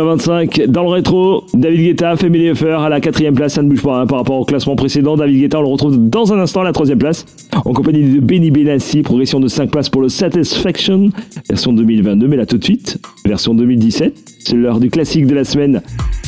L'Euroclub 0.00 0.18
25 0.18 0.62
dans 0.68 0.84
le 0.84 0.88
rétro, 0.88 1.44
David 1.52 1.80
Guetta, 1.80 2.16
Family 2.16 2.48
Affair 2.48 2.80
à 2.80 2.88
la 2.88 3.00
quatrième 3.00 3.34
place, 3.34 3.54
ça 3.54 3.62
ne 3.62 3.68
bouge 3.68 3.82
pas 3.82 4.00
hein, 4.00 4.06
par 4.06 4.18
rapport 4.18 4.40
au 4.40 4.44
classement 4.46 4.74
précédent. 4.74 5.16
David 5.16 5.40
Guetta, 5.40 5.58
on 5.58 5.62
le 5.62 5.68
retrouve 5.68 6.08
dans 6.08 6.32
un 6.32 6.38
instant 6.38 6.62
à 6.62 6.64
la 6.64 6.72
troisième 6.72 6.98
place, 6.98 7.26
en 7.52 7.72
compagnie 7.74 8.14
de 8.14 8.20
Benny 8.20 8.50
Benassi, 8.50 9.02
progression 9.02 9.40
de 9.40 9.48
5 9.48 9.70
places 9.70 9.90
pour 9.90 10.00
le 10.00 10.08
Satisfaction, 10.08 11.10
version 11.48 11.74
2022, 11.74 12.28
mais 12.28 12.36
là 12.36 12.46
tout 12.46 12.56
de 12.56 12.64
suite, 12.64 12.98
version 13.26 13.52
2017. 13.52 14.36
C'est 14.38 14.56
l'heure 14.56 14.80
du 14.80 14.88
classique 14.88 15.26
de 15.26 15.34
la 15.34 15.44
semaine 15.44 15.82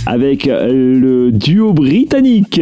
avec 0.06 0.48
euh, 0.48 0.98
le 0.98 1.32
duo 1.32 1.72
britannique 1.72 2.60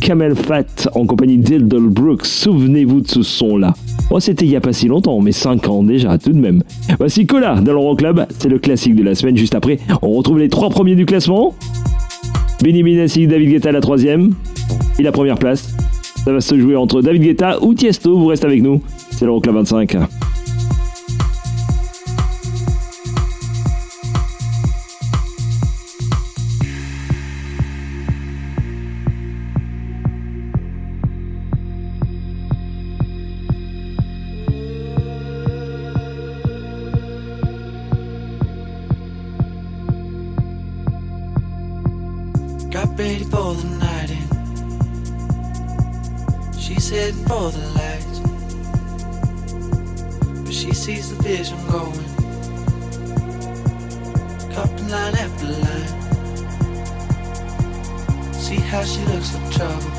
Camel 0.00 0.34
Fat 0.34 0.88
en 0.94 1.06
compagnie 1.06 1.38
d'Eldol 1.38 1.88
Brooks. 1.88 2.26
Souvenez-vous 2.26 3.00
de 3.00 3.08
ce 3.08 3.22
son-là. 3.22 3.74
Oh, 4.10 4.20
c'était 4.20 4.44
il 4.44 4.50
n'y 4.50 4.56
a 4.56 4.60
pas 4.60 4.72
si 4.72 4.88
longtemps, 4.88 5.20
mais 5.20 5.32
5 5.32 5.68
ans 5.68 5.82
déjà, 5.82 6.18
tout 6.18 6.32
de 6.32 6.38
même. 6.38 6.62
Voici 6.98 7.26
Cola 7.26 7.60
dans 7.60 7.72
l'Euroclub, 7.72 8.26
c'est 8.38 8.48
le 8.48 8.58
classique 8.58 8.94
de 8.94 9.02
la 9.02 9.14
semaine. 9.14 9.36
Juste 9.36 9.54
après, 9.54 9.78
on 10.02 10.10
retrouve 10.10 10.38
les 10.38 10.48
trois 10.48 10.70
premiers 10.70 10.94
du 10.94 11.06
classement. 11.06 11.54
Benny 12.62 12.82
Benassi, 12.82 13.26
David 13.26 13.50
Guetta 13.50 13.72
la 13.72 13.80
troisième 13.80 14.34
et 14.98 15.02
la 15.02 15.12
première 15.12 15.38
place. 15.38 15.74
Ça 16.24 16.32
va 16.32 16.40
se 16.40 16.58
jouer 16.58 16.76
entre 16.76 17.02
David 17.02 17.22
Guetta 17.22 17.62
ou 17.62 17.74
Tiesto, 17.74 18.16
vous 18.16 18.26
restez 18.26 18.46
avec 18.46 18.62
nous. 18.62 18.80
C'est 19.10 19.24
l'Euroclub 19.24 19.54
25. 19.54 19.96
For 47.42 47.50
the 47.58 47.66
lights. 47.80 48.18
But 50.44 50.54
she 50.54 50.72
sees 50.72 51.10
the 51.10 51.16
vision 51.24 51.58
going. 51.72 52.04
Cupping 54.54 54.88
line 54.88 55.16
after 55.24 55.48
line. 55.66 55.92
See 58.32 58.60
how 58.70 58.84
she 58.84 59.00
looks 59.10 59.34
like 59.34 59.50
trouble. 59.56 59.92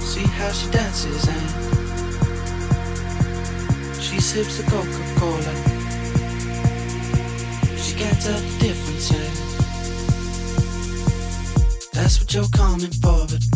See 0.00 0.26
how 0.38 0.50
she 0.52 0.70
dances 0.70 1.24
and 1.34 1.48
she 4.02 4.20
sips 4.20 4.58
the 4.58 4.64
Coca-Cola. 4.70 5.54
She 7.84 7.92
can't 8.00 8.20
tell 8.20 8.38
the 8.38 8.58
difference. 8.58 9.08
That's 11.92 12.20
what 12.20 12.34
you're 12.34 12.52
coming 12.52 12.92
for, 13.02 13.26
but 13.30 13.55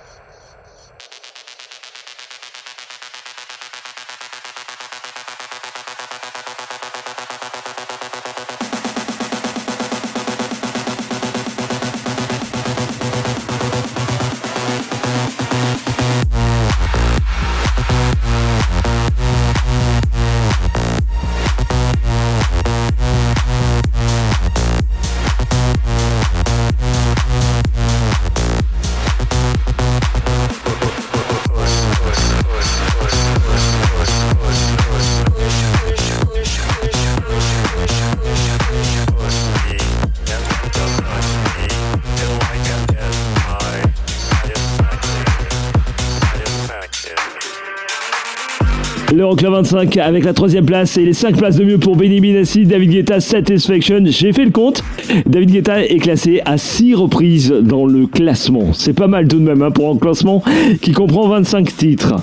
L'Euroclub 49.31 49.53
25 49.53 49.95
avec 49.95 50.25
la 50.25 50.33
troisième 50.33 50.65
place 50.65 50.97
et 50.97 51.05
les 51.05 51.13
5 51.13 51.37
places 51.37 51.55
de 51.55 51.63
mieux 51.63 51.77
pour 51.77 51.95
Benny 51.95 52.19
Benassi, 52.19 52.65
David 52.65 52.91
Guetta, 52.91 53.21
Satisfaction. 53.21 54.01
J'ai 54.03 54.33
fait 54.33 54.43
le 54.43 54.51
compte. 54.51 54.83
David 55.25 55.51
Guetta 55.51 55.85
est 55.85 55.99
classé 55.99 56.41
à 56.43 56.57
6 56.57 56.95
reprises 56.95 57.49
dans 57.49 57.85
le 57.85 58.07
classement. 58.07 58.73
C'est 58.73 58.91
pas 58.91 59.07
mal 59.07 59.29
tout 59.29 59.37
de 59.37 59.43
même 59.43 59.61
hein, 59.61 59.71
pour 59.71 59.89
un 59.89 59.95
classement 59.95 60.43
qui 60.81 60.91
comprend 60.91 61.29
25 61.29 61.77
titres. 61.77 62.15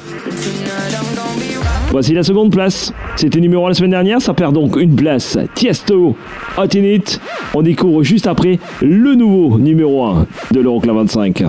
Voici 1.92 2.12
la 2.12 2.22
seconde 2.22 2.52
place. 2.52 2.92
C'était 3.16 3.40
numéro 3.40 3.64
1 3.64 3.68
la 3.68 3.74
semaine 3.74 3.90
dernière, 3.92 4.20
ça 4.20 4.34
perd 4.34 4.52
donc 4.52 4.76
une 4.76 4.94
place. 4.94 5.38
Tiesto, 5.54 6.14
Hot 6.58 6.76
in 6.76 6.84
It. 6.84 7.22
On 7.54 7.62
découvre 7.62 8.02
juste 8.02 8.26
après 8.26 8.58
le 8.82 9.14
nouveau 9.14 9.58
numéro 9.58 10.04
1 10.04 10.26
de 10.52 10.60
l'Euroclub 10.60 10.94
25. 10.94 11.44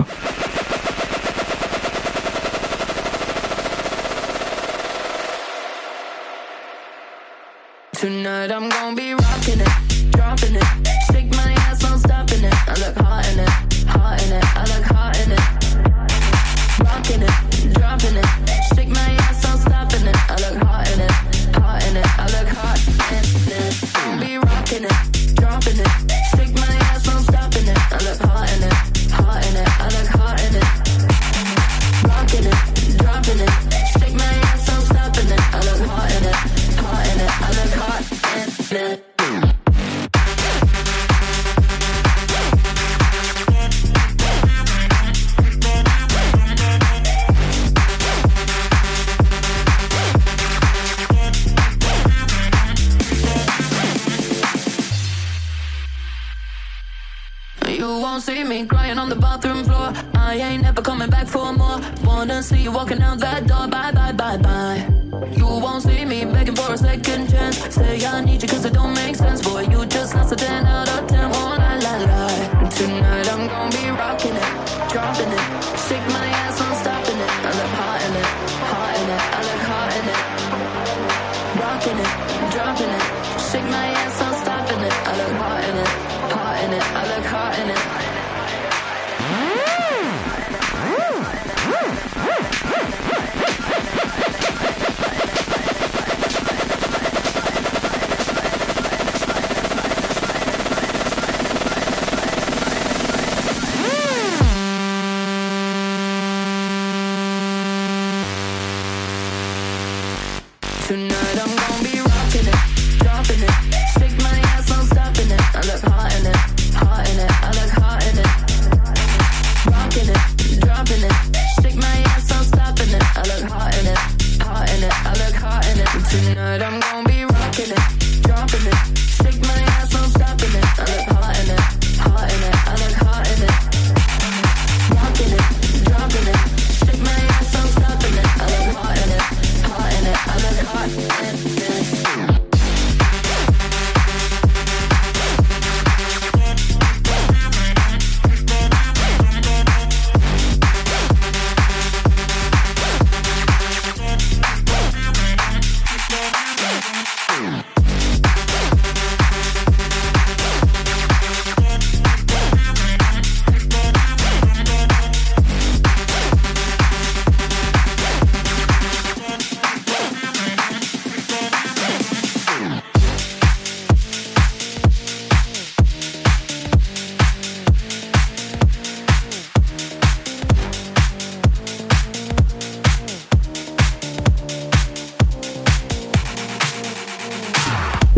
Tonight 8.40 8.56
I'm 8.56 8.70
gonna 8.70 8.96
be 8.96 8.99
see 62.50 62.62
you 62.62 62.72
walking 62.72 63.00
out 63.00 63.18
that 63.20 63.46
door. 63.46 63.68
Bye, 63.68 63.92
bye, 63.92 64.12
bye, 64.12 64.36
bye. 64.36 64.80
You 65.36 65.46
won't 65.46 65.82
see 65.82 66.04
me 66.04 66.24
begging 66.24 66.56
for 66.56 66.74
a 66.74 66.78
second 66.78 67.30
chance. 67.30 67.56
Say 67.74 68.04
I 68.04 68.20
need 68.24 68.42
you 68.42 68.48
cause 68.48 68.64
it 68.64 68.72
don't 68.72 68.94
make 68.94 69.14
sense. 69.14 69.40
Boy, 69.42 69.62
you 69.72 69.86
just 69.86 70.14
lost 70.14 70.32
a 70.32 70.36
10 70.36 70.66
out 70.66 70.89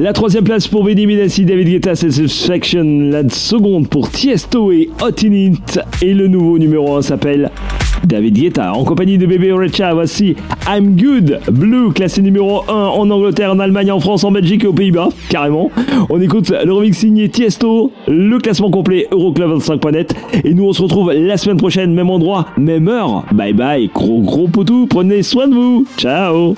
La 0.03 0.13
troisième 0.13 0.43
place 0.43 0.67
pour 0.67 0.83
Benny 0.83 1.07
David 1.07 1.69
Guetta, 1.69 1.95
Satisfaction. 1.95 2.83
La 3.13 3.29
seconde 3.29 3.87
pour 3.89 4.11
Tiesto 4.11 4.73
et 4.73 4.91
Hot 5.01 5.25
in 5.25 5.33
It. 5.33 5.81
Et 6.03 6.13
le 6.13 6.27
nouveau 6.27 6.59
numéro 6.59 6.97
1 6.97 7.03
s'appelle 7.03 7.53
David 8.03 8.35
Guetta 8.35 8.73
en 8.73 8.83
compagnie 8.83 9.17
de 9.17 9.27
Bébé 9.27 9.53
Recha. 9.53 9.95
Voici 9.95 10.35
I'm 10.67 10.97
Good 10.97 11.43
Blue, 11.53 11.93
classé 11.93 12.21
numéro 12.21 12.65
1 12.69 12.73
en 12.73 13.09
Angleterre, 13.11 13.53
en 13.53 13.61
Allemagne, 13.61 13.93
en 13.93 14.01
France, 14.01 14.25
en 14.25 14.33
Belgique 14.33 14.65
et 14.65 14.67
aux 14.67 14.73
Pays-Bas, 14.73 15.11
carrément. 15.29 15.71
On 16.11 16.21
écoute 16.21 16.51
le 16.51 16.73
remix 16.73 16.99
signé 16.99 17.29
Tiesto, 17.29 17.93
le 18.09 18.39
classement 18.39 18.73
complet 18.73 19.07
Euroclub25.net. 19.13 20.17
Et 20.43 20.53
nous, 20.53 20.65
on 20.65 20.73
se 20.73 20.83
retrouve 20.83 21.13
la 21.13 21.37
semaine 21.37 21.59
prochaine, 21.59 21.95
même 21.95 22.11
endroit, 22.11 22.49
même 22.59 22.89
heure. 22.89 23.25
Bye 23.31 23.53
bye, 23.53 23.89
gros 23.95 24.21
gros 24.21 24.49
potou, 24.49 24.89
prenez 24.91 25.23
soin 25.23 25.47
de 25.47 25.55
vous. 25.55 25.87
Ciao 25.97 26.57